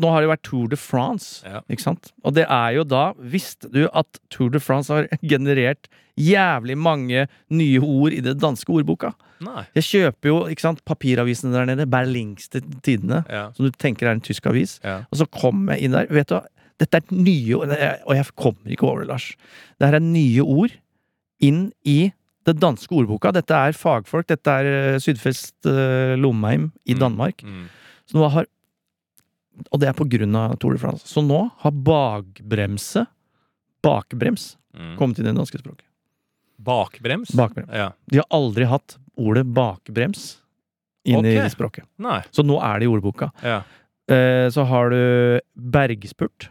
[0.00, 1.61] Nå har det jo vært Tour de France, Ja.
[1.68, 2.12] ikke sant?
[2.24, 7.26] Og det er jo da Visste du at Tour de France har generert jævlig mange
[7.50, 9.12] nye ord i det danske ordboka?
[9.44, 9.64] Nei.
[9.76, 13.50] Jeg kjøper jo ikke sant, papiravisene der nede, Berlingste Tidene, Ja.
[13.56, 14.78] som du tenker er en tysk avis.
[14.84, 15.02] Ja.
[15.12, 16.06] Og så kommer jeg inn der.
[16.12, 16.44] Vet du hva?
[16.80, 17.68] Dette er nye ord,
[18.06, 19.34] og jeg kommer ikke over det, Lars.
[19.78, 20.70] Det her er nye ord
[21.40, 22.12] inn i
[22.49, 23.32] det danske ordboka.
[23.36, 24.26] Dette er fagfolk.
[24.30, 27.43] Dette er eh, Sydfest eh, Lomheim i Danmark.
[27.45, 27.66] Mm.
[28.09, 28.47] Så nå har
[29.70, 31.05] Og det er på grunn av Tour de France.
[31.11, 33.07] Så nå har bakbremse,
[33.84, 34.93] bakbrems, Mm.
[34.97, 35.82] kommet inn i det danske språket.
[36.62, 37.32] Bakbrems?
[37.34, 37.72] Bakbrems.
[37.74, 37.88] Ja.
[38.07, 40.36] De har aldri hatt ordet bakbrems
[41.05, 41.84] inn i språket.
[41.99, 42.20] Nei.
[42.30, 43.32] Så nå er det i ordboka.
[43.43, 43.62] Ja.
[44.09, 46.49] Eh, Så har du bergspurt.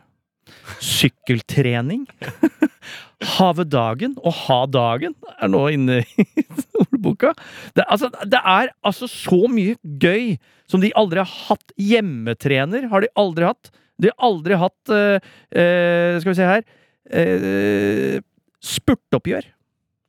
[0.84, 2.08] Sykkeltrening.
[3.20, 6.26] Have dagen og ha dagen er nå inne i
[6.84, 7.34] ordboka.
[7.76, 10.38] Det, altså, det er altså så mye gøy
[10.70, 11.76] som de aldri har hatt.
[11.76, 13.72] Hjemmetrener har de aldri hatt.
[13.99, 18.24] De har aldri hatt uh, uh, Skal vi se her uh,
[18.63, 19.51] Spurtoppgjør.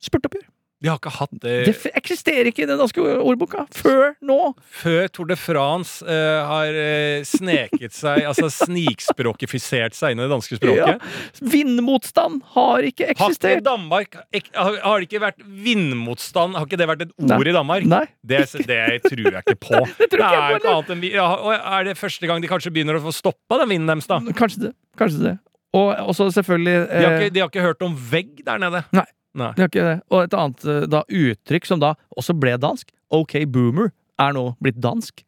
[0.01, 0.50] Spurtoppgjør.
[0.81, 4.37] De har ikke hatt det, Det eksisterer ikke i den danske ordboka før nå.
[4.81, 10.31] før Tour de France uh, har eh, sneket seg Altså snikspråkifisert seg inn i det
[10.31, 10.97] danske språket.
[10.97, 11.51] Ja.
[11.53, 13.63] Vindmotstand har ikke Har eksistert.
[13.65, 16.57] Danmark ek, har, har det ikke vært vindmotstand?
[16.57, 17.51] Har ikke det vært et ord Nei.
[17.51, 17.87] i Danmark?
[17.91, 18.03] Nei.
[18.25, 19.83] Det, det tror jeg ikke på.
[20.01, 21.29] det, jeg er på ikke annet enn ja,
[21.77, 24.21] Er det første gang de kanskje begynner å få stoppa den vinden deres, da?
[24.37, 24.75] Kanskje det.
[24.99, 25.37] Kanskje det.
[25.77, 28.83] Og også selvfølgelig De har, eh, ikke, de har ikke hørt om vegg der nede?
[28.95, 29.05] Nei.
[29.37, 29.51] Nei.
[29.55, 29.97] Det er ikke det.
[30.11, 34.51] Og et annet eh, da, uttrykk som da også ble dansk, OK boomer, er nå
[34.63, 35.23] blitt dansk.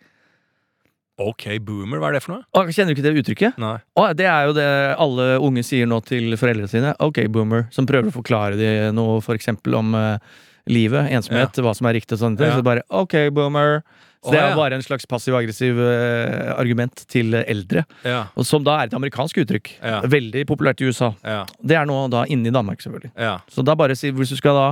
[1.21, 2.71] Ok, boomer, hva er det for noe?
[2.73, 3.59] Kjenner du ikke det uttrykket?
[3.61, 3.75] Nei.
[4.01, 4.69] Å, det er jo det
[5.01, 6.95] alle unge sier nå til foreldrene sine.
[7.05, 7.67] OK boomer.
[7.75, 11.97] Som prøver å forklare de noe for eksempel om eh, livet, ensomhet, hva som er
[11.99, 12.47] riktig og sånne ting.
[12.51, 12.57] Ja.
[12.59, 13.81] Så bare OK boomer.
[14.23, 17.83] Så det er jo bare en slags passiv-aggressiv uh, argument til eldre.
[18.07, 18.21] Ja.
[18.39, 19.73] Og som da er et amerikansk uttrykk.
[19.83, 19.97] Ja.
[20.07, 21.09] Veldig populært i USA.
[21.27, 21.41] Ja.
[21.59, 23.11] Det er nå da inne i Danmark, selvfølgelig.
[23.19, 23.33] ja.
[23.51, 24.69] Så da bare si, hvis du skal da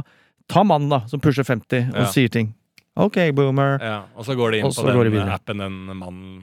[0.47, 2.07] ta mannen da, som pusher 50 og Ja.
[2.13, 2.53] sier ting.
[2.95, 3.77] OK, boomer.
[3.83, 3.99] ja.
[4.15, 6.41] Og så går det inn på den appen den mannen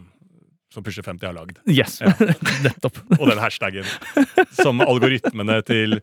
[0.72, 1.58] som pusher 50 har lagd.
[1.64, 2.00] Yes!
[2.04, 2.12] Ja.
[2.66, 3.00] Nettopp.
[3.18, 3.88] Og den hashtagen
[4.52, 6.00] som algoritmene til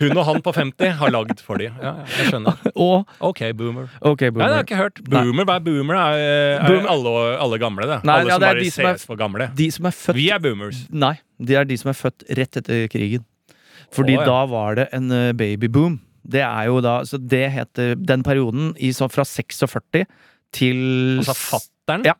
[0.00, 1.68] Hun og han på 50 har lagd for de.
[1.70, 2.58] Ja, jeg skjønner.
[2.86, 3.88] Og Ok, boomer.
[4.00, 5.00] Ok, Nei, det har jeg ikke hørt.
[5.08, 5.96] Boomer, hva er boomer?
[6.00, 6.20] Er,
[6.60, 7.14] er Boomer- alle,
[7.46, 7.98] alle gamle, det.
[8.08, 9.48] Nei, alle ja, som det bare de ses for gamle.
[9.56, 10.82] De som er født Vi er boomers.
[10.92, 13.24] Nei, det er de som er født rett etter krigen.
[13.90, 14.28] Fordi oh, ja.
[14.28, 15.98] da var det en eh, babyboom.
[16.30, 20.04] Det er jo da Så det heter den perioden i så fra 46
[20.54, 20.82] til
[21.22, 22.04] Altså fattern.
[22.06, 22.14] Ja.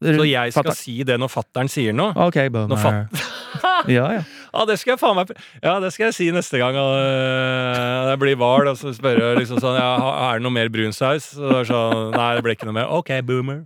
[0.00, 0.78] Så jeg skal Fatteren.
[0.78, 2.14] si det når fattern sier noe?
[2.16, 2.70] Ok, boomer.
[2.72, 3.24] Når fatt...
[3.96, 4.22] Ja, ja.
[4.50, 5.30] Ja, det skal jeg faen meg
[5.62, 9.60] Ja, det skal jeg si neste gang uh, det blir hval, og så spørre liksom
[9.62, 9.92] sånn ja,
[10.28, 11.32] Er det noe mer brunsaus?
[11.38, 12.90] Og sånn Nei, det ble ikke noe mer.
[13.00, 13.62] Ok, boomer.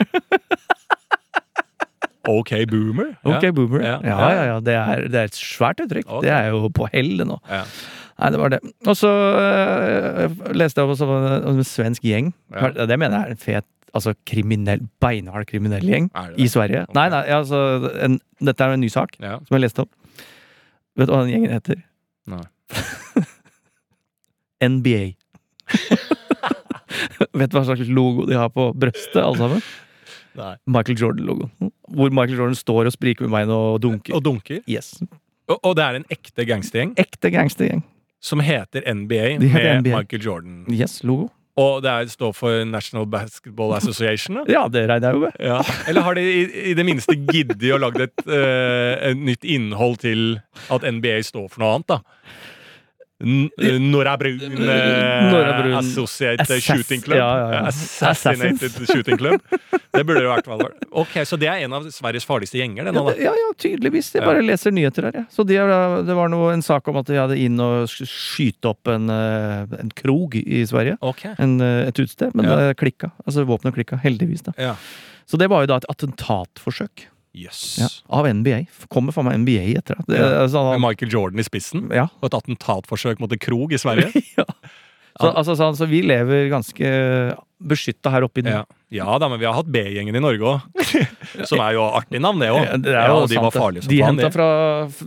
[2.28, 3.10] Ok, boomer?
[3.28, 3.82] Ok, boomer.
[3.84, 3.98] Ja.
[4.04, 4.56] Ja, ja, ja.
[4.64, 6.06] Det er, det er et svært uttrykk.
[6.08, 6.28] Okay.
[6.28, 7.36] Det er jo på hell, det nå.
[7.50, 7.64] Ja.
[8.14, 8.60] Nei, det var det.
[8.86, 12.30] Og så øh, leste jeg også om en svensk gjeng.
[12.54, 12.70] Ja.
[12.86, 16.80] Det mener jeg er en fet Altså kriminell, beinhard kriminell gjeng i Sverige.
[16.88, 16.96] Okay.
[16.98, 17.60] Nei, nei, altså
[18.02, 19.90] en, Dette er en ny sak som jeg leste om.
[20.96, 21.80] Vet du hva den gjengen heter?
[22.30, 22.44] Nei.
[24.74, 25.02] NBA.
[27.34, 29.64] Vet du hva slags logo de har på brøstet, alle sammen?
[30.38, 30.52] Nei.
[30.66, 31.48] Michael Jordan-logo.
[31.94, 34.16] Hvor Michael Jordan står og spriker med beina og dunker.
[34.18, 34.62] Og dunker.
[34.70, 34.96] Yes.
[35.50, 37.82] Og, og det er en ekte gangstergjeng Ekte gangstergjeng.
[38.24, 39.98] som heter NBA heter med NBA.
[39.98, 40.62] Michael Jordan.
[40.72, 41.28] Yes, logo.
[41.60, 44.40] Og det er, står for National Basketball Association?
[44.40, 44.44] da?
[44.50, 45.36] Ja, det regner jeg jo med.
[45.38, 45.60] Ja.
[45.88, 46.40] Eller har de i,
[46.70, 50.40] i det minste giddet å lage et, uh, et nytt innhold til
[50.74, 52.00] at NBA står for noe annet, da?
[53.24, 57.18] N eh, Brun Nora Norra Brun Associated Shooting Club.
[57.18, 57.60] ja, ja, ja.
[57.68, 59.40] Assassinated Shooting Club.
[59.94, 60.86] Det burde det i hvert fall vært.
[60.90, 64.08] Ok, Så det er en av Sveriges farligste gjenger, det Ja, det, ja, ja, tydeligvis.
[64.16, 64.26] Jeg Ja.
[64.26, 65.26] bare leser nyheter her, jeg.
[65.30, 68.90] Så de, det var noe, en sak om at de hadde inn og skyte opp
[68.90, 70.98] en, eh, en krog i Sverige.
[71.00, 71.34] Okay.
[71.38, 72.34] En, eh, et utested.
[72.34, 72.56] Men Ja.
[72.56, 73.12] det klikka.
[73.24, 74.00] Altså våpenet klikka.
[74.02, 74.52] Heldigvis, da.
[74.58, 74.74] Ja.
[75.30, 77.06] Så det var jo da et attentatforsøk.
[77.34, 77.62] Jøss.
[77.82, 78.60] Ja, av NBA.
[78.92, 80.20] Kommer faen meg NBA etter det.
[80.22, 81.88] altså, Med Michael Jordan i spissen?
[81.94, 82.06] ja.
[82.22, 84.12] Og et attentatforsøk mot en krog i Sverige?
[84.38, 84.46] ja.
[85.14, 86.88] Så, altså, så, så vi lever ganske
[87.64, 88.64] beskytta her oppe i Ja.
[88.90, 90.86] ja da, men vi har hatt B-gjengen i Norge òg.
[91.50, 92.64] Som er jo artig navn, det òg.
[92.86, 94.18] Ja, de var farlige som De faen.
[94.18, 94.34] henta det.
[94.34, 94.48] fra,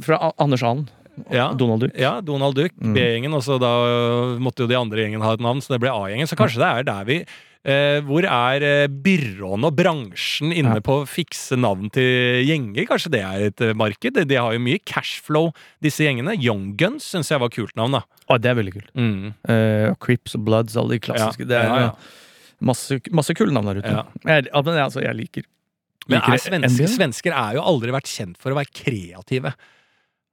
[0.07, 0.87] fra Anders And.
[1.33, 1.49] Ja.
[1.57, 1.97] Donald Duck.
[1.97, 2.93] Ja, Donald Duck, Mm.
[2.93, 5.81] B-gjengen, og så da øh, måtte jo de andre gjengen ha et navn, så det
[5.81, 6.27] ble A-gjengen.
[6.29, 7.17] Så kanskje det er der vi
[7.67, 10.83] eh, Hvor er eh, byråene og bransjen inne Ja.
[10.85, 12.85] på å fikse navn til gjenger?
[12.87, 14.19] Kanskje det er et marked?
[14.27, 15.49] De, har jo mye cashflow,
[15.83, 16.37] disse gjengene.
[16.39, 18.03] Young Guns syns jeg var kult navn, da.
[18.29, 18.93] Å, det er veldig kult.
[18.95, 19.33] Mm.
[19.49, 21.47] Eh, Crips og Bloods, alle de klassiske.
[21.49, 21.91] Det er
[22.63, 23.95] masse, masse kule navn der ute.
[24.25, 25.43] Jeg, altså, jeg liker
[26.07, 29.51] Men er svensker, svensker er jo aldri vært kjent for å være kreative.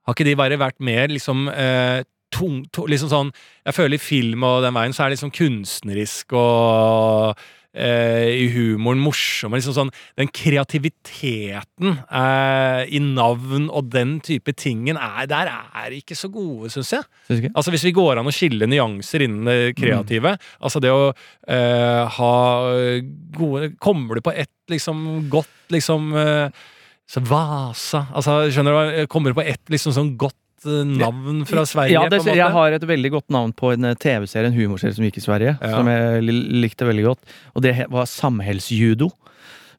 [0.05, 3.34] Har ikke de bare vært mer liksom eh, tung, to, liksom sånn
[3.64, 7.38] Jeg føler i film og den veien så er det liksom kunstnerisk og
[7.74, 9.52] eh, i humoren morsom.
[9.52, 15.96] og Liksom sånn, den kreativiteten eh, i navn og den type tingen er, der er
[15.96, 17.09] ikke så gode, syns jeg.
[17.28, 17.50] Synes?
[17.55, 22.18] Altså Hvis vi går an å skille nyanser innen det kreative Altså det å eh,
[22.18, 22.34] ha
[23.34, 26.64] gode Kommer du på ett liksom godt liksom eh,
[27.11, 28.72] Så Vasa Altså, skjønner
[29.05, 31.98] du Kommer du på ett liksom sånn godt eh, navn fra Sverige?
[31.98, 35.05] Ja, det, jeg har et veldig godt navn på en eh, TV-serie, en humorserie som
[35.05, 35.59] gikk i Sverige.
[35.61, 35.74] Ja.
[35.76, 36.24] Som jeg
[36.64, 37.36] likte veldig godt.
[37.55, 39.11] Og det var Samhellsjudo.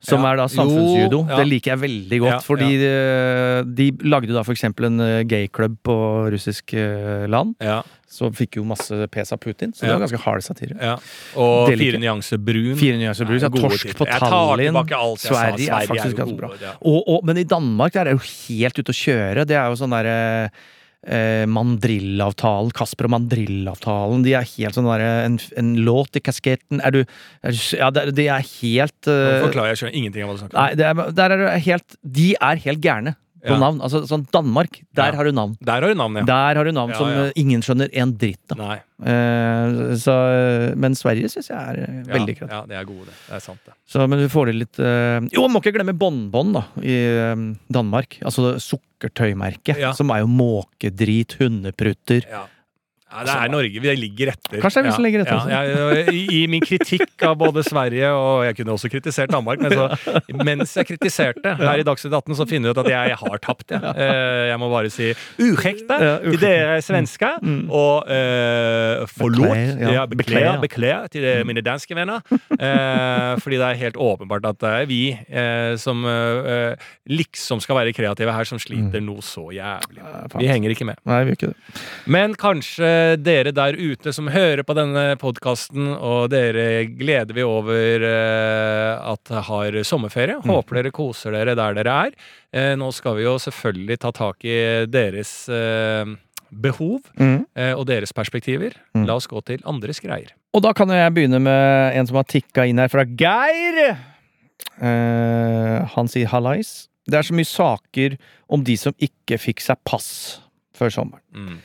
[0.06, 0.34] Som Ja.
[0.34, 1.20] er da Jo, samfunnsjudo.
[1.32, 1.38] ja.
[1.40, 2.36] Det liker jeg veldig godt.
[2.36, 5.96] Ja, fordi eh, de lagde da for eksempel en gayklubb på
[6.36, 7.86] russisk land land.
[8.16, 9.74] Så fikk jo masse pes av Putin.
[9.76, 10.78] Så det var ganske hard satire.
[10.80, 10.94] ja.
[11.36, 12.76] Og Det Fire nyanser brun.
[12.80, 14.80] Fire nyanser brun, Ja, torsk på Tallinn.
[15.20, 16.54] Sverige er faktisk ganske bra.
[16.80, 19.46] Og, og, men i Danmark der er jo helt ute å kjøre.
[19.50, 20.16] Det er jo sånn derre
[21.06, 24.24] eh, Mandrillavtalen, Kasper og Mandrillavtalen.
[24.26, 28.28] De er helt sånn derre en, en låt i kasketten Er du er, Ja, de
[28.32, 30.64] er helt Nå eh, Forklarer jeg skjønner ingenting av hva du snakker om.
[30.64, 33.82] Nei, er, der er helt De er helt gærne på navn.
[33.86, 35.56] Altså sånn Danmark, der har du navn.
[35.62, 36.26] Der har du navn, ja.
[36.30, 38.64] Der har du navn som ingen skjønner en dritt av.
[39.06, 40.16] Eh, så,
[40.80, 42.56] men Sverige syns jeg er eh, veldig ja, kreativt.
[42.56, 43.18] ja, det er gode, det.
[43.28, 43.76] Det er sant, det.
[43.92, 47.46] Så, men du får det litt eh, Jo, må ikke glemme Bonbon, da, i eh,
[47.76, 48.20] Danmark.
[48.26, 49.82] Altså sukkertøymerket.
[49.98, 52.24] Som er jo måkedrit, hundeprutter.
[52.32, 52.46] Ja.
[53.06, 53.82] Ja, det er Norge.
[53.82, 54.58] Vi ligger etter.
[54.64, 57.62] Kanskje det er vi som ligger etter Ja, jeg, i, I min kritikk av både
[57.64, 59.86] Sverige og Jeg kunne også kritisert Danmark, men så,
[60.48, 63.72] mens jeg kritiserte her i Dagsnytt 18, så finner jeg ut at jeg, har tapt.
[63.72, 63.94] Jeg.
[63.96, 65.12] Eh, jeg må bare si
[66.02, 67.40] Ja, til dere svensker,
[67.70, 70.06] og uh, forlåt Beklager, ja.
[70.10, 71.08] beklager, Beklager.
[71.14, 72.24] til eh, mine danske venner.
[72.32, 76.74] Uh, fordi det er helt åpenbart at det er vi uh, som eh,
[77.10, 80.02] liksom skal være kreative her, som sliter noe så jævlig.
[80.36, 81.00] Vi henger ikke med.
[81.08, 81.84] Nei, vi gjør ikke det.
[82.18, 88.06] Men kanskje dere der ute som hører på denne podkasten, og dere gleder vi over
[88.10, 90.38] eh, at har sommerferie.
[90.46, 92.16] Håper dere koser dere der dere er.
[92.56, 94.60] Eh, nå skal vi jo selvfølgelig ta tak i
[94.92, 96.16] deres eh,
[96.56, 97.46] behov Mm.
[97.58, 98.76] eh, og deres perspektiver.
[98.96, 99.06] Mm.
[99.10, 100.32] La oss gå til andres greier.
[100.56, 103.98] Og da kan jeg begynne med en som har tikka inn her fra Geir.
[104.82, 106.88] Eh, han sier hallais.
[107.06, 108.16] Det er så mye saker
[108.50, 110.08] om de som ikke fikk seg pass
[110.76, 111.22] før sommeren.
[111.36, 111.60] Mm.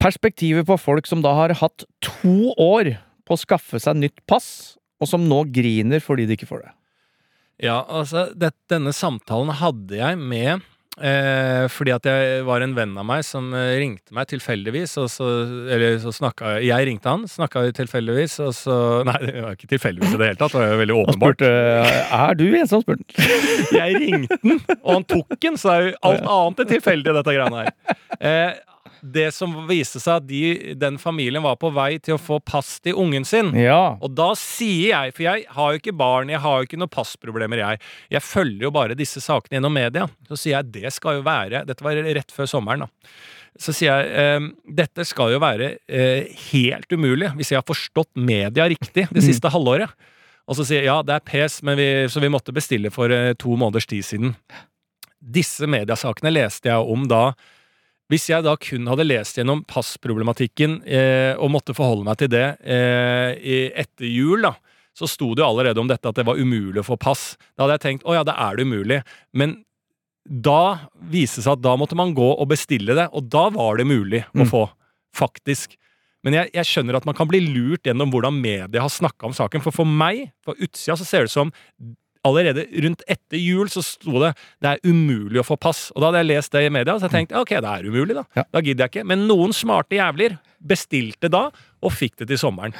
[0.00, 2.94] Perspektivet på folk som da har hatt to år
[3.28, 6.74] på å skaffe seg nytt pass, og som nå griner fordi de ikke får det.
[7.68, 10.62] Ja, altså, det, denne samtalen hadde jeg med
[11.04, 15.10] eh, fordi at jeg var en venn av meg som eh, ringte meg tilfeldigvis, og
[15.12, 15.26] så
[15.68, 18.78] Eller så snakka Jeg ringte han, snakka tilfeldigvis, og så
[19.10, 21.44] Nei, det var ikke tilfeldigvis i det hele tatt, det var jo veldig Han åpenbart.
[21.44, 23.28] spurte er du en som spurte.
[23.80, 27.36] Jeg ringte den, og han tok den, så er jo alt annet enn tilfeldig, dette
[27.36, 27.96] greiene her.
[28.16, 28.50] Eh,
[29.02, 32.76] det som viste seg at de, den familien var på vei til å få pass
[32.84, 33.52] til ungen sin.
[33.58, 33.96] Ja.
[34.02, 36.92] Og da sier jeg, for jeg har jo ikke barn, jeg har jo ikke noen
[36.92, 37.82] passproblemer, jeg.
[38.16, 40.06] Jeg følger jo bare disse sakene gjennom media.
[40.30, 43.12] Så sier jeg det skal jo være Dette var rett før sommeren, da.
[43.60, 44.48] Så sier jeg eh,
[44.78, 49.50] dette skal jo være eh, helt umulig, hvis jeg har forstått media riktig det siste
[49.52, 49.90] halvåret.
[50.50, 53.12] Og så sier jeg ja, det er pes, men vi, så vi måtte bestille for
[53.14, 54.34] eh, to måneders tid siden.
[55.20, 57.30] Disse mediasakene leste jeg om da
[58.10, 62.44] hvis jeg da kun hadde lest gjennom passproblematikken eh, og måtte forholde meg til det
[62.66, 64.54] eh, etter jul, da,
[64.98, 67.36] så sto det jo allerede om dette at det var umulig å få pass.
[67.54, 68.98] Da hadde jeg tenkt å ja, da er det umulig.
[69.32, 69.60] Men
[70.26, 73.78] da viste det seg at da måtte man gå og bestille det, og da var
[73.80, 74.50] det mulig å Mm.
[74.50, 74.66] få.
[75.16, 75.78] Faktisk.
[76.22, 79.32] Men jeg, jeg skjønner at man kan bli lurt gjennom hvordan media har snakka om
[79.32, 79.62] saken.
[79.64, 81.54] For for meg, på utsida, så ser det ut som
[82.26, 85.86] Allerede rundt etter jul så sto det det er umulig å få pass.
[85.94, 88.16] Og da hadde jeg lest det i media, så jeg tenkte ok, det er umulig,
[88.18, 88.44] da.
[88.52, 89.06] Da gidder jeg ikke.
[89.08, 91.46] Men noen smarte jævler bestilte da,
[91.80, 92.76] og fikk det til sommeren.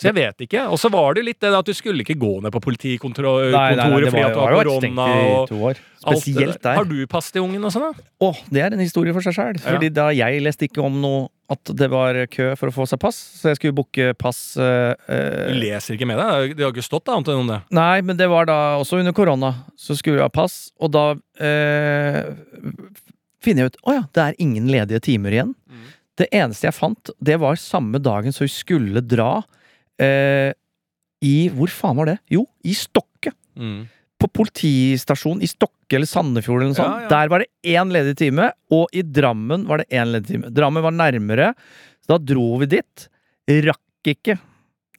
[0.00, 0.62] Så jeg vet ikke.
[0.72, 3.50] Og så var det jo litt det at du skulle ikke gå ned på politikontoret
[3.52, 5.82] Nei, nei, nei, fordi at du har korona og to år.
[6.00, 6.78] Spesielt der.
[6.78, 7.90] Har du pass til ungen og sånn?
[8.24, 9.60] Åh, det er en historie for seg sjøl.
[9.60, 13.00] Fordi da jeg leste ikke om noe at det var kø for å få seg
[13.02, 14.94] pass, så jeg skulle booke pass eh,
[15.50, 16.56] Du leser ikke med deg?
[16.56, 17.60] Det har ikke stått annet enn om det.
[17.74, 19.52] Nei, men det var da også under korona.
[19.76, 21.06] Så skulle jeg ha pass, og da
[21.42, 22.22] eh,
[23.42, 25.56] finner jeg ut Å ja, det er ingen ledige timer igjen.
[25.68, 25.88] Mm.
[26.20, 29.40] Det eneste jeg fant, det var samme dagen som vi skulle dra
[30.00, 30.52] eh,
[31.22, 32.18] i Hvor faen var det?
[32.32, 33.34] Jo, i Stokke.
[33.60, 33.82] Mm.
[34.20, 36.96] På politistasjonen i Stokke eller Sandefjord eller noe sånt.
[36.96, 37.10] Ja, ja.
[37.12, 40.50] Der var det én ledig time, og i Drammen var det én ledig time.
[40.54, 41.52] Drammen var nærmere,
[42.04, 43.06] så da dro vi dit.
[43.68, 44.38] Rakk ikke.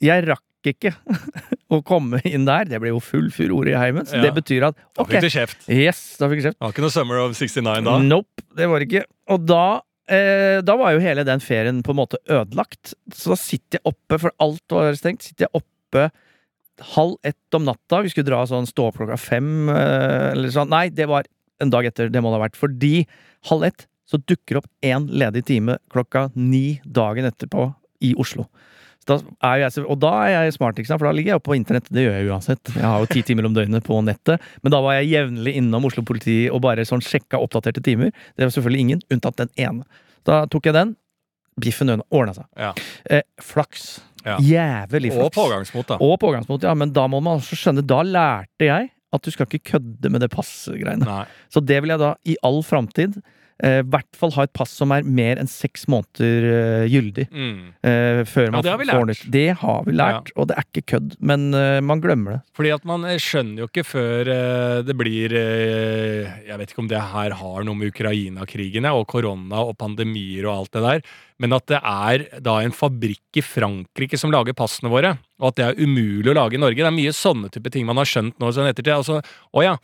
[0.02, 0.42] Jeg rakk
[0.74, 0.92] ikke
[1.74, 2.66] å komme inn der.
[2.70, 4.28] Det ble jo full furore i heimen, så Ja.
[4.28, 5.70] det betyr at Da fikk du kjeft.
[5.70, 6.60] yes, da fikk jeg kjeft.
[6.60, 7.98] Det var ikke noe Summer of 69 da?
[8.06, 9.06] Nope, det var det ikke.
[9.34, 9.64] Og da
[10.12, 12.94] Eh, da var jo hele den ferien på en måte ødelagt.
[13.16, 16.10] Så da sitter jeg oppe, for alt var stengt, sitter jeg oppe
[16.96, 18.02] halv ett om natta.
[18.04, 20.72] Vi skulle dra sånn stå opp klokka fem, eh, eller sånn.
[20.72, 21.30] Nei, det var
[21.62, 22.60] en dag etter, det må det ha vært.
[22.60, 23.06] Fordi
[23.52, 27.70] halv ett så dukker opp én ledig time klokka ni dagen etterpå
[28.04, 28.50] i Oslo.
[29.10, 29.18] Da
[29.50, 31.88] er jeg, og da er jeg smart, for da ligger jeg oppe på internett.
[31.90, 32.74] Det gjør jeg uansett.
[32.76, 34.44] Jeg har jo ti timer om døgnet på nettet.
[34.62, 38.14] Men da var jeg jevnlig innom Oslo politi og bare sånn sjekka oppdaterte timer.
[38.38, 40.06] Det var selvfølgelig ingen, unntatt den ene.
[40.28, 40.96] Da tok jeg den.
[41.62, 42.48] Biffen ordna seg.
[42.62, 42.72] Ja.
[43.10, 43.90] Eh, flaks.
[44.22, 44.38] Ja.
[44.38, 45.26] Jævlig flaks.
[45.26, 46.00] Og pågangsmot, da.
[46.06, 46.78] Og pågangsmot, ja.
[46.78, 50.24] Men da må man også skjønne Da lærte jeg at du skal ikke kødde med
[50.24, 51.26] det passegreiene.
[51.52, 53.18] Så det vil jeg da i all framtid
[53.62, 57.28] i hvert fall ha et pass som er mer enn seks måneder eh, gyldig.
[57.30, 57.58] Mm.
[57.86, 59.12] eh, før man det har vi får lært.
[59.12, 59.26] nytt.
[59.36, 61.16] Det har vi lært, og det er ikke kødd.
[61.20, 62.42] Men eh, man glemmer det.
[62.58, 66.84] Fordi at man eh, skjønner jo ikke før eh, det blir eh, Jeg vet ikke
[66.86, 71.06] om det her har noe med Ukraina-krigen og korona og pandemier og alt det der,
[71.42, 75.58] men at det er da en fabrikk i Frankrike som lager passene våre, og at
[75.58, 76.82] det er umulig å lage i Norge.
[76.82, 78.94] Det er mye sånne type ting man har skjønt nå sånn ettertid.
[78.98, 79.22] Altså,
[79.54, 79.78] å ja.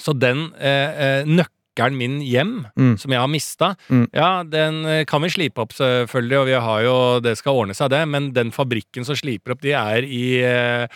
[0.00, 1.28] Så den eh, eh,
[1.76, 2.98] nøkkelen min hjem, Mm.
[2.98, 4.08] som jeg har mista, Mm.
[4.12, 7.74] ja, den eh, kan vi slipe opp, selvfølgelig, og vi har jo Det skal ordne
[7.74, 10.86] seg, det, men den fabrikken som sliper opp, de er i eh,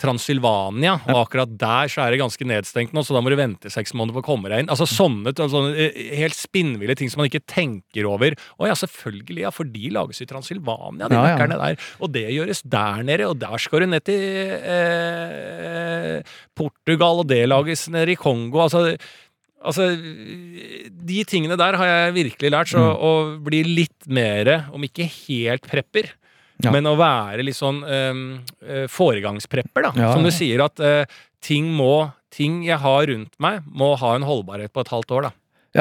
[0.00, 3.68] Transylvania, og akkurat der så er det ganske nedstengt nå, så da må du vente
[3.68, 4.68] seks måneder på å komme deg inn.
[4.70, 8.30] Altså sånne, sånne eh, helt spinnville ting som man ikke tenker over.
[8.60, 11.46] Å ja, selvfølgelig, ja, for de lages i Transylvania, de Ja, ja.
[11.50, 11.76] der.
[12.00, 14.22] Og det gjøres der nede, og der skal du ned til
[14.62, 16.22] eh,
[16.54, 18.62] Portugal, og det lages nede i Kongo.
[18.68, 18.96] Altså
[19.64, 23.02] Altså, de tingene der har jeg virkelig lært, så Mm.
[23.02, 26.12] å bli litt mer, om ikke helt prepper,
[26.62, 26.70] Ja.
[26.70, 28.44] men å være litt sånn um,
[28.88, 29.92] foregangsprepper, da.
[29.96, 31.04] Ja, Som du sier, at uh,
[31.40, 35.22] ting må Ting jeg har rundt meg, må ha en holdbarhet på et halvt år,
[35.22, 35.30] da.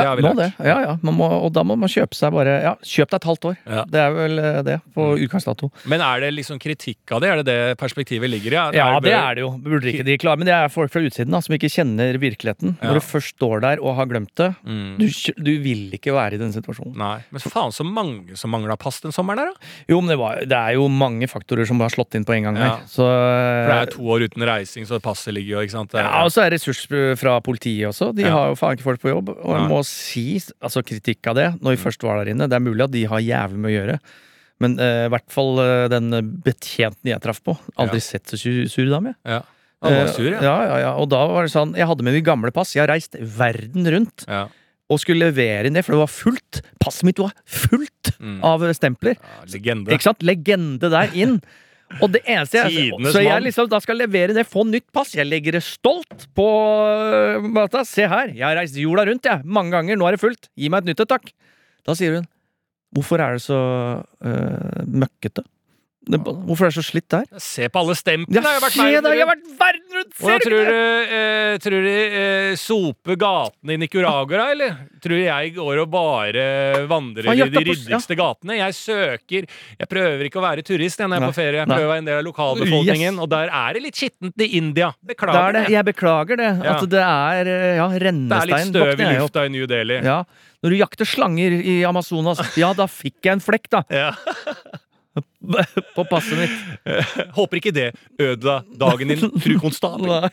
[0.03, 0.49] Ja, må det.
[0.63, 0.93] Ja, ja.
[1.01, 3.57] Man må, og da må man kjøpe seg bare Ja, kjøp deg et halvt år.
[3.65, 3.83] Ja.
[3.87, 5.71] Det er vel eh, det på utgangsdato.
[5.89, 7.29] Men er det liksom kritikk av det?
[7.33, 8.59] Er det det perspektivet ligger i?
[8.77, 9.51] Ja, det er det jo.
[9.57, 12.75] Burde ikke de klare Men det er folk fra utsiden da, som ikke kjenner virkeligheten.
[12.81, 12.91] Ja.
[12.91, 14.97] Når du først står der og har glemt det, Mm.
[14.99, 15.05] du,
[15.43, 16.95] du vil ikke være i den situasjonen.
[16.97, 17.19] Nei.
[17.31, 19.71] Men faen så mange som mangla pass den sommeren der, da.
[19.89, 22.47] Jo, men det, var, det er jo mange faktorer som har slått inn på en
[22.49, 22.81] gang her.
[22.89, 25.91] Så For det er to år uten reising, så passet ligger jo, ikke sant.
[25.93, 26.81] Det Ja, og så er det ressurs
[27.19, 28.09] fra politiet også.
[28.17, 29.29] De har jo faen ikke folk på jobb.
[29.37, 30.25] Og må si
[30.61, 32.47] altså kritikk av det, når vi først var der inne.
[32.51, 33.99] Det er mulig at de har jævlig med å gjøre.
[34.63, 36.09] Men i i hvert fall uh, den
[36.43, 37.53] betjenten jeg traff på.
[37.77, 38.05] Aldri Ja.
[38.07, 39.15] sett så sur, sur dame.
[39.25, 39.41] ja.
[39.85, 40.39] Han var Eh, sur, ja.
[40.41, 40.91] ja, ja, ja.
[40.97, 42.71] Og da var det sånn Jeg hadde med mitt gamle pass.
[42.73, 44.47] Jeg har reist verden rundt ja.
[44.89, 46.61] og skulle levere inn det, for det var fullt.
[46.81, 48.39] Passet mitt var fullt Mm.
[48.41, 49.13] av stempler.
[49.21, 49.91] ja legende.
[49.93, 50.23] Ikke sant?
[50.25, 51.37] Legende der inn.
[52.03, 55.13] Og det eneste jeg Så jeg liksom da skal levere det, få nytt pass.
[55.15, 57.77] Jeg legger det stolt på øh.
[57.87, 59.45] Se her, jeg har reist jorda rundt, jeg.
[59.45, 59.99] Mange ganger.
[59.99, 60.49] Nå er det fullt.
[60.59, 61.31] Gi meg et nytt et, takk.
[61.87, 62.27] Da sier hun
[62.95, 63.59] Hvorfor er det så
[63.99, 65.43] uh, møkkete?
[66.07, 67.25] Det, hvorfor er det så slitt der?
[67.43, 68.39] Se på alle stemplene!
[68.39, 69.11] Ja, jeg har vært verden da!
[69.13, 69.49] Jeg har rundt.
[69.57, 70.13] vært verden rundt!
[70.17, 74.77] Du tror du, eh, tror du eh, soper gatene i Nicaragua, eller?
[75.03, 76.45] Tror du jeg går og bare
[76.89, 78.19] vandrer i de ryddigste ja.
[78.21, 78.57] gatene?
[78.57, 81.61] Jeg søker Jeg prøver ikke å være turist jeg, når jeg er på ferie.
[81.61, 83.21] Jeg prøver å være en del av lokalbefolkningen, Yes.
[83.23, 84.91] og der er det litt skittent i India.
[85.03, 85.63] Er Beklager det.
[85.67, 85.75] det.
[85.75, 86.51] Jeg beklager det.
[86.63, 86.75] Ja.
[86.77, 88.73] At det er ja, rennestein.
[88.73, 90.01] Det er litt støv i lufta i New Delhi.
[90.07, 90.21] Ja.
[90.63, 93.83] Når du jakter slanger i Amazonas, ja, da fikk jeg en flekk, da.
[93.93, 94.11] Ja.
[95.95, 97.31] På passet mitt.
[97.37, 97.89] Håper ikke det
[98.21, 100.11] ødela dagen din, fru konstabel.
[100.21, 100.29] Nei.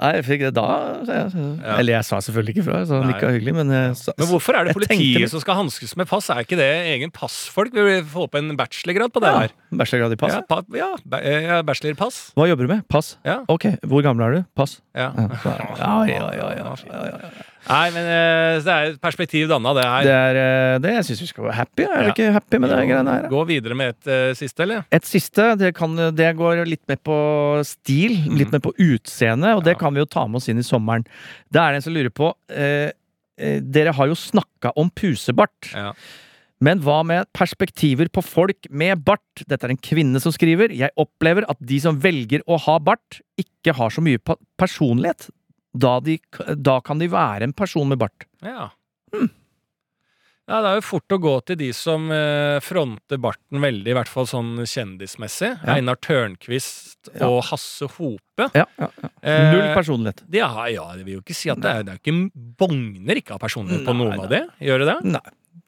[0.00, 0.66] Nei, jeg fikk det da.
[1.06, 4.56] jeg- Eller jeg sa selvfølgelig ikke fra, så han hyggelig, men jeg sa Men hvorfor
[4.56, 6.30] er det tenkte politiet som skal hanskes med pass?
[6.32, 7.72] Er ikke det egen passfolk?
[7.72, 9.54] Vi vil få på en bachelorgrad på det ja, her.
[9.70, 10.34] Bachelorgrad i pass?
[10.34, 12.32] Ja, pa ja, eh, bachelorpass.
[12.36, 12.88] Hva jobber du med?
[12.88, 13.16] Pass?
[13.24, 13.40] Ja.
[13.48, 14.44] Ok, hvor gammel er du?
[14.56, 14.80] Pass?
[14.94, 15.12] Ja.
[15.16, 17.49] Ja, ja, ja, ja, ja, ja, ja.
[17.70, 20.06] Nei, men eh, det er et perspektiv danna, det her.
[20.06, 21.84] Det er eh, det jeg syns vi skal være happy.
[21.86, 22.12] Er Ja.
[22.14, 23.28] ikke happy med det greiene her?
[23.30, 24.84] Gå videre med et uh, siste, eller?
[24.90, 27.18] Et siste, det, kan, det går litt mer på
[27.68, 29.80] stil, litt mer på utseende, og det Ja.
[29.84, 31.06] kan vi jo ta med oss inn i sommeren.
[31.50, 32.90] Det er en som lurer på eh,
[33.40, 35.70] Dere har jo snakka om pusebart.
[35.72, 35.94] Ja.
[36.60, 39.44] Men hva med perspektiver på folk med bart?
[39.48, 40.74] Dette er en kvinne som skriver.
[40.76, 44.20] Jeg opplever at de som velger å ha bart, ikke har så mye
[44.60, 45.30] personlighet.
[45.72, 46.18] Da, de,
[46.58, 48.26] da kan de være en person med bart.
[48.42, 48.70] Ja.
[50.50, 53.94] Ja, det er jo fort å gå til de som eh, fronter barten veldig, i
[53.94, 55.52] hvert fall sånn kjendismessig.
[55.60, 55.76] Ja.
[55.76, 57.28] Einar Tørnquist Ja.
[57.28, 58.48] og Hasse Hope.
[58.56, 59.10] Ja, ja, ja.
[59.22, 60.24] Eh, Null personlighet.
[60.26, 60.50] De ja,
[60.98, 62.16] det vil jo ikke si at det er, det er ikke
[62.58, 64.42] bogner ikke av personlighet på noen av det.
[64.66, 64.98] Gjør det det?
[65.14, 65.22] Nei.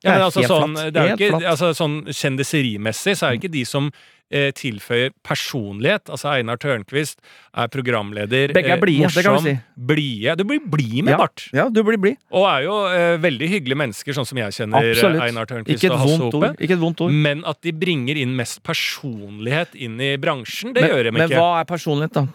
[0.05, 3.91] Ja, men altså, sånn, ikke, altså, sånn Kjendiserimessig så er det ikke de som
[4.33, 6.09] eh, tilføyer personlighet.
[6.11, 7.21] Altså Einar Tørnquist
[7.55, 8.55] er programleder.
[8.57, 9.59] Begge er eh, blide, det kan vi si.
[9.93, 10.35] Blide.
[10.41, 11.19] Du blir blid med Ja.
[11.21, 11.45] bart.
[11.53, 12.17] Ja, du blir blid.
[12.33, 15.23] Og er jo eh, veldig hyggelige mennesker, sånn som jeg kjenner eh, Absolutt.
[15.29, 16.53] Einar Tørnquist og Hasse Hope.
[16.59, 17.13] Ikke et vondt ord.
[17.29, 21.29] Men at de bringer inn mest personlighet inn i bransjen, det Men, gjør de men
[21.29, 21.39] ikke.
[21.39, 22.27] hva er personlighet, da?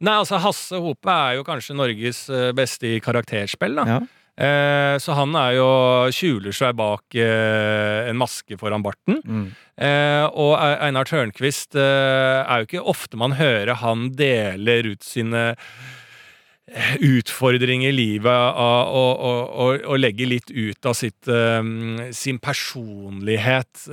[0.00, 3.86] Nei, altså Hasse Hope er jo kanskje Norges eh, beste i karakterspill, da.
[3.98, 4.00] Ja.
[4.38, 5.68] Eh, så han er jo
[6.14, 9.18] skjuler seg bak eh, en maske foran barten.
[9.26, 9.46] Mm.
[9.74, 15.42] Eh, og Einar Tørnquist eh, er jo ikke ofte man hører han deler ut sine
[15.50, 22.10] eh, utfordringer i livet og, og, og, og, og legge litt ut av sitt, eh,
[22.14, 23.88] sin personlighet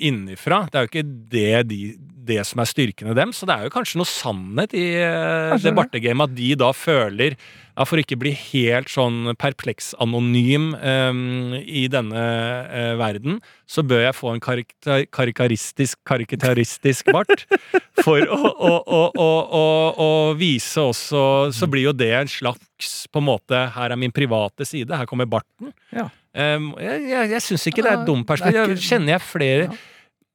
[0.00, 0.64] innifra.
[0.70, 1.82] Det er jo ikke det, de,
[2.26, 5.70] det som er styrkene dem, så det er jo kanskje noe sannhet i eh, Kanskje
[5.70, 11.54] det bartegamet, at de da føler ja, For ikke bli helt sånn perpleks anonym um,
[11.56, 12.24] i denne
[12.68, 13.38] uh, verden,
[13.70, 17.46] så bør jeg få en karikaristisk karikataristisk bart.
[18.04, 19.28] For å, å, å,
[20.00, 20.10] å,
[20.40, 24.64] vise også Så blir jo det en slags på en måte Her er min private
[24.68, 25.72] side, her kommer barten.
[25.94, 26.08] Ja.
[26.36, 28.84] Um, jeg jeg, jeg syns ikke det er et dumt er perspektiv.
[28.84, 29.80] kjenner jeg flere Ja.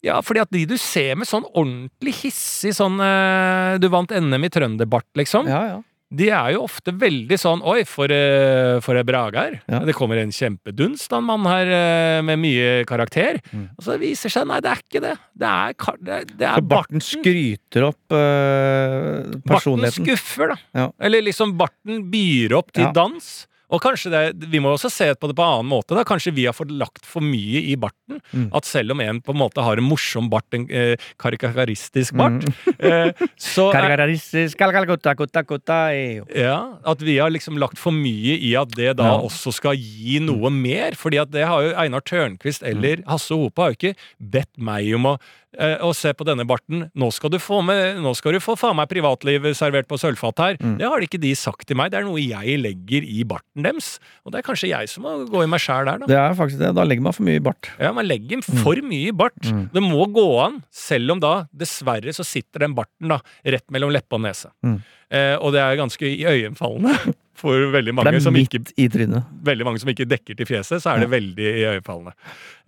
[0.06, 4.46] Ja, fordi at de du ser med sånn ordentlig hissig sånn eh, Du vant NM
[4.48, 5.50] i trønderbart, liksom.
[5.50, 5.82] Ja, ja.
[6.16, 9.56] De er jo ofte veldig sånn Oi, for, eh, for ei brage her.
[9.68, 9.80] Ja.
[9.84, 13.42] Det kommer en kjempedunst av en mann her eh, med mye karakter.
[13.50, 13.66] Mm.
[13.74, 15.16] Og så viser seg Nei, det er ikke det.
[15.42, 19.42] Det er, kar- det er, det er Så barten skryter opp personligheten?
[19.42, 20.06] Barten personligheten.
[20.06, 20.58] skuffer, da.
[20.78, 20.88] Ja.
[21.10, 22.92] Eller liksom barten byr opp til Ja.
[22.96, 23.48] dans.
[23.76, 25.96] Og kanskje det, Vi må også se på det på en annen måte.
[25.98, 28.22] da Kanskje vi har fått lagt for mye i barten.
[28.32, 28.48] Mm.
[28.56, 32.32] At selv om en på en måte har en morsom bart, en eh, karikaristisk bart,
[32.46, 32.54] Mm.
[32.80, 36.26] eh, så Karikaristisk, kalkalkutta, kutta, kutta, eyo.
[36.36, 39.18] ja, At vi har liksom lagt for mye i at det da Ja.
[39.22, 40.92] også skal gi noe mer.
[40.96, 44.94] Fordi at det har jo Einar Tørnquist eller Hasse Hope har jo ikke bedt meg
[44.96, 45.45] om å eh,
[45.86, 46.88] og se på denne barten.
[46.98, 50.42] Nå skal du få med, nå skal du få faen meg privatlivet servert på sølvfat
[50.44, 50.60] her.
[50.62, 50.78] Mm.
[50.82, 51.94] Det har ikke de sagt til meg.
[51.94, 53.96] Det er noe jeg legger i barten deres.
[54.26, 56.10] Og det er kanskje jeg som må gå i meg sjæl der, da.
[56.12, 56.74] Det er faktisk det.
[56.78, 57.72] Da legger man for mye i bart.
[57.80, 59.40] Ja, Man legger for mye i bart.
[59.44, 59.68] Mm.
[59.74, 63.22] Det må gå an, selv om da dessverre så sitter den barten da
[63.56, 64.52] rett mellom leppe og nese.
[64.66, 64.80] Mm.
[65.14, 66.96] Eh, og det er ganske iøynefallende
[67.42, 71.04] for veldig mange er som ikke veldig mange som ikke dekker til fjeset, så er
[71.04, 72.16] det veldig iøynefallende.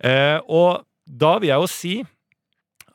[0.04, 1.94] Eh, og da vil jeg jo si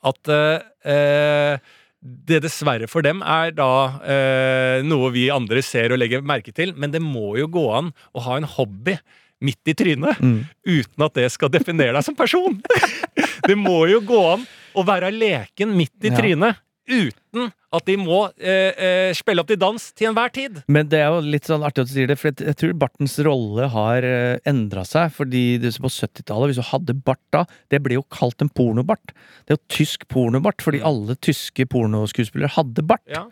[0.03, 1.57] at eh,
[2.03, 3.69] det dessverre for dem er da
[4.03, 7.93] eh, noe vi andre ser og legger merke til, men det må jo gå an
[8.13, 8.97] å ha en hobby
[9.43, 10.43] midt i trynet Mm.
[10.67, 12.59] uten at det skal definere deg som person.
[13.47, 14.45] det må jo gå an
[14.75, 16.17] å være leken midt i Ja.
[16.19, 20.61] trynet uten at de må eh, eh, spille opp til dans til enhver tid.
[20.71, 23.17] Men det er jo litt sånn artig at du sier det, for jeg, tror bartens
[23.25, 25.09] rolle har uh, endra seg.
[25.15, 29.15] Fordi det, på 70-tallet, hvis du hadde bart da, det ble jo kalt en pornobart.
[29.43, 33.05] Det er jo tysk pornobart, fordi alle tyske pornoskuespillere hadde bart.
[33.09, 33.25] Ja.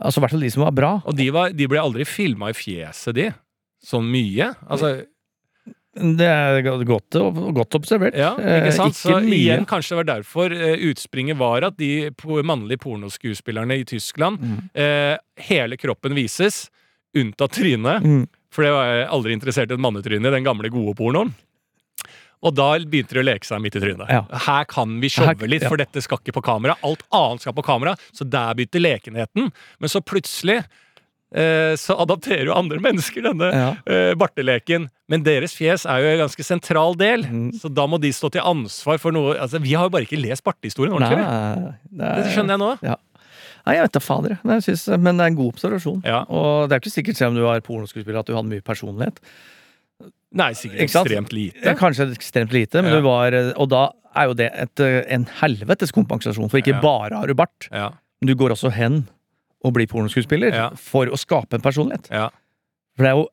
[0.00, 0.92] Altså i hvert fall de som var bra.
[1.04, 3.28] Og de, var, de ble aldri filma i fjeset, de.
[3.84, 4.54] Sånn mye.
[4.68, 4.94] Altså,
[5.96, 7.10] Det er godt,
[7.56, 8.14] godt observert.
[8.14, 8.94] ja, ikke Eh, sant?
[8.94, 9.34] Så mye.
[9.34, 12.10] igjen, kanskje det var derfor eh, utspringet var at de
[12.46, 14.70] mannlige pornoskuespillerne i Tyskland Mm.
[14.74, 16.70] eh, Hele kroppen vises,
[17.16, 18.02] unntatt trynet.
[18.04, 18.28] Mm.
[18.52, 21.34] For det var jeg aldri interessert i et mannetryne i den gamle, gode pornoen.
[22.42, 24.08] Og da begynte de å leke seg midt i trynet.
[24.08, 24.22] Ja.
[24.46, 26.74] Her kan vi showe litt, for dette skal ikke på kamera.
[26.82, 29.50] Alt annet skal på kamera, så der begynte lekenheten.
[29.78, 30.64] Men så plutselig eh,
[31.78, 33.68] så adapterer jo andre mennesker denne Ja.
[33.86, 34.88] eh, barteleken.
[35.08, 37.52] Men deres fjes er jo en ganske sentral del, Mm.
[37.60, 40.20] så da må de stå til ansvar for noe altså, Vi har jo bare ikke
[40.20, 41.18] lest bartehistorien ordentlig.
[41.18, 42.96] Nei, det, er- Det skjønner jeg nå.
[43.66, 44.38] Nei, jeg vet da fader.
[44.42, 46.02] Men, jeg synes, men det er en god observasjon.
[46.04, 46.24] Ja.
[46.28, 49.18] Og det er ikke sikkert, selv om du var pornoskuespiller, at du hadde mye personlighet.
[50.32, 51.74] Nei, sikkert Ikke ekstremt lite.
[51.76, 53.00] Kanskje ekstremt lite, men Ja.
[53.00, 56.80] du var Og da er jo det et, eh, en helvetes kompensasjon, for ikke Ja.
[56.80, 59.06] bare har du bart, Ja, men du går også hen
[59.64, 60.68] og bli pornoskuespiller Ja.
[60.76, 62.08] for å skape en personlighet.
[62.10, 62.28] ja.
[62.96, 63.28] For det er jo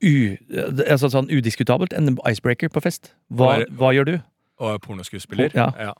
[0.00, 0.36] u,
[0.88, 3.12] altså sånn udiskutabelt en icebreaker på fest.
[3.30, 4.20] Hva, er- hva gjør du?
[4.60, 5.50] Og er pornoskuespiller.
[5.54, 5.70] Ja.
[5.78, 5.92] ja.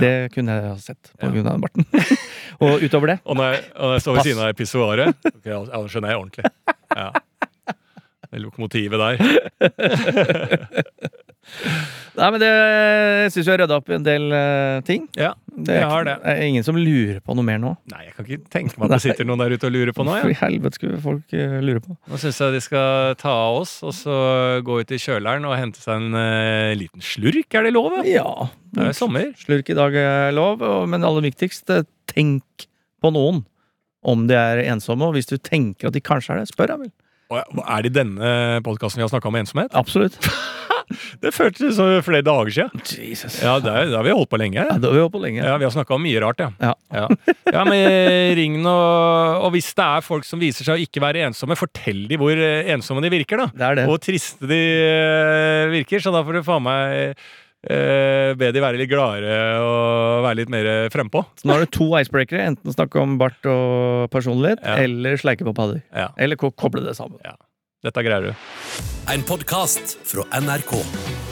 [0.00, 1.84] Det kunne jeg ha sett på grunn av barten.
[2.64, 5.52] og utover det Og når jeg, og når jeg står ved siden av pissoaret okay,
[5.52, 6.44] ja, nå skjønner jeg ordentlig.
[6.96, 7.10] Ja.
[8.32, 9.16] Det lokomotivet der.
[12.12, 15.06] Nei, men det jeg syns vi har rydda opp i en del uh, ting.
[15.16, 16.16] Ja, Det er, jeg har det.
[16.28, 17.72] er ingen som lurer på noe mer nå.
[17.92, 20.06] Nei, jeg kan ikke tenke meg at det sitter noen der ute og lurer på
[20.06, 20.18] noe.
[20.20, 20.34] Ja.
[20.42, 21.96] helvete skulle folk uh, lure på?
[22.12, 24.16] Nå syns jeg de skal ta av oss, og så
[24.66, 27.48] gå ut i kjøleren og hente seg en uh, liten slurk.
[27.56, 27.96] Er det lov?
[28.08, 28.28] Ja.
[28.76, 29.32] Det er sommer.
[29.40, 31.72] Slurk i dag er lov, men aller viktigst,
[32.12, 32.68] tenk
[33.02, 33.42] på noen.
[34.02, 36.84] Om de er ensomme, og hvis du tenker at de kanskje er det, spør jeg
[36.84, 36.92] vel.
[37.32, 39.72] Er det denne podkasten vi har snakka om ensomhet?
[39.78, 40.18] Absolutt.
[41.22, 42.82] Det føltes som flere dager siden.
[43.10, 43.38] Jesus.
[43.42, 44.58] Ja, det, er, har vi holdt på lenge.
[44.60, 45.42] Ja, det har vi holdt på lenge.
[45.44, 46.50] Ja, Vi har snakka om mye rart, ja.
[46.62, 46.72] Ja.
[46.92, 47.06] Ja,
[47.52, 48.76] ja men eh, ring nå.
[49.42, 52.32] Og hvis det er folk som viser seg å ikke være ensomme, fortell de hvor
[52.36, 53.50] eh, ensomme de virker, da.
[53.54, 53.86] Det er det.
[53.90, 56.02] Hvor triste de eh, virker.
[56.04, 57.14] Så da får du faen meg
[57.62, 61.22] eh, be de være litt gladere og være litt mer frempå.
[61.38, 62.48] Så nå har du to icebreakere.
[62.52, 64.78] Enten snakke om bart og personlighet, Ja.
[64.82, 65.82] eller sleike på padder.
[65.94, 67.20] Ja, Eller ko- koble det sammen.
[67.82, 68.34] Dette greier du.
[69.10, 70.76] En podkast fra NRK.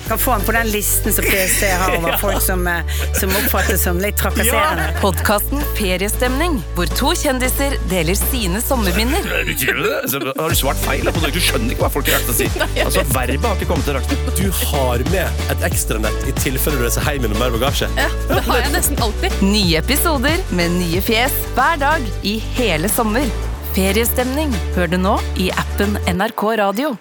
[0.09, 2.81] Kan få den på den listen som PST har over folk som, eh,
[3.21, 4.89] som oppfattes som litt trakasserende.
[4.99, 9.23] Podkasten Feriestemning, hvor to kjendiser deler sine sommerminner.
[9.31, 11.07] Har du svart feil?
[11.07, 12.49] Du skjønner ikke hva folk har rakt å si.
[12.83, 14.17] Altså, Verbet har ikke kommet til rakt.
[14.41, 17.87] Du har med et ekstranett i tilfelle du reiser hjem med mer bagasje.
[17.95, 19.39] Ja, Det har jeg nesten alltid.
[19.47, 23.31] Nye episoder med nye fjes hver dag i hele sommer.
[23.71, 26.97] Feriestemning hør du nå i appen NRK Radio.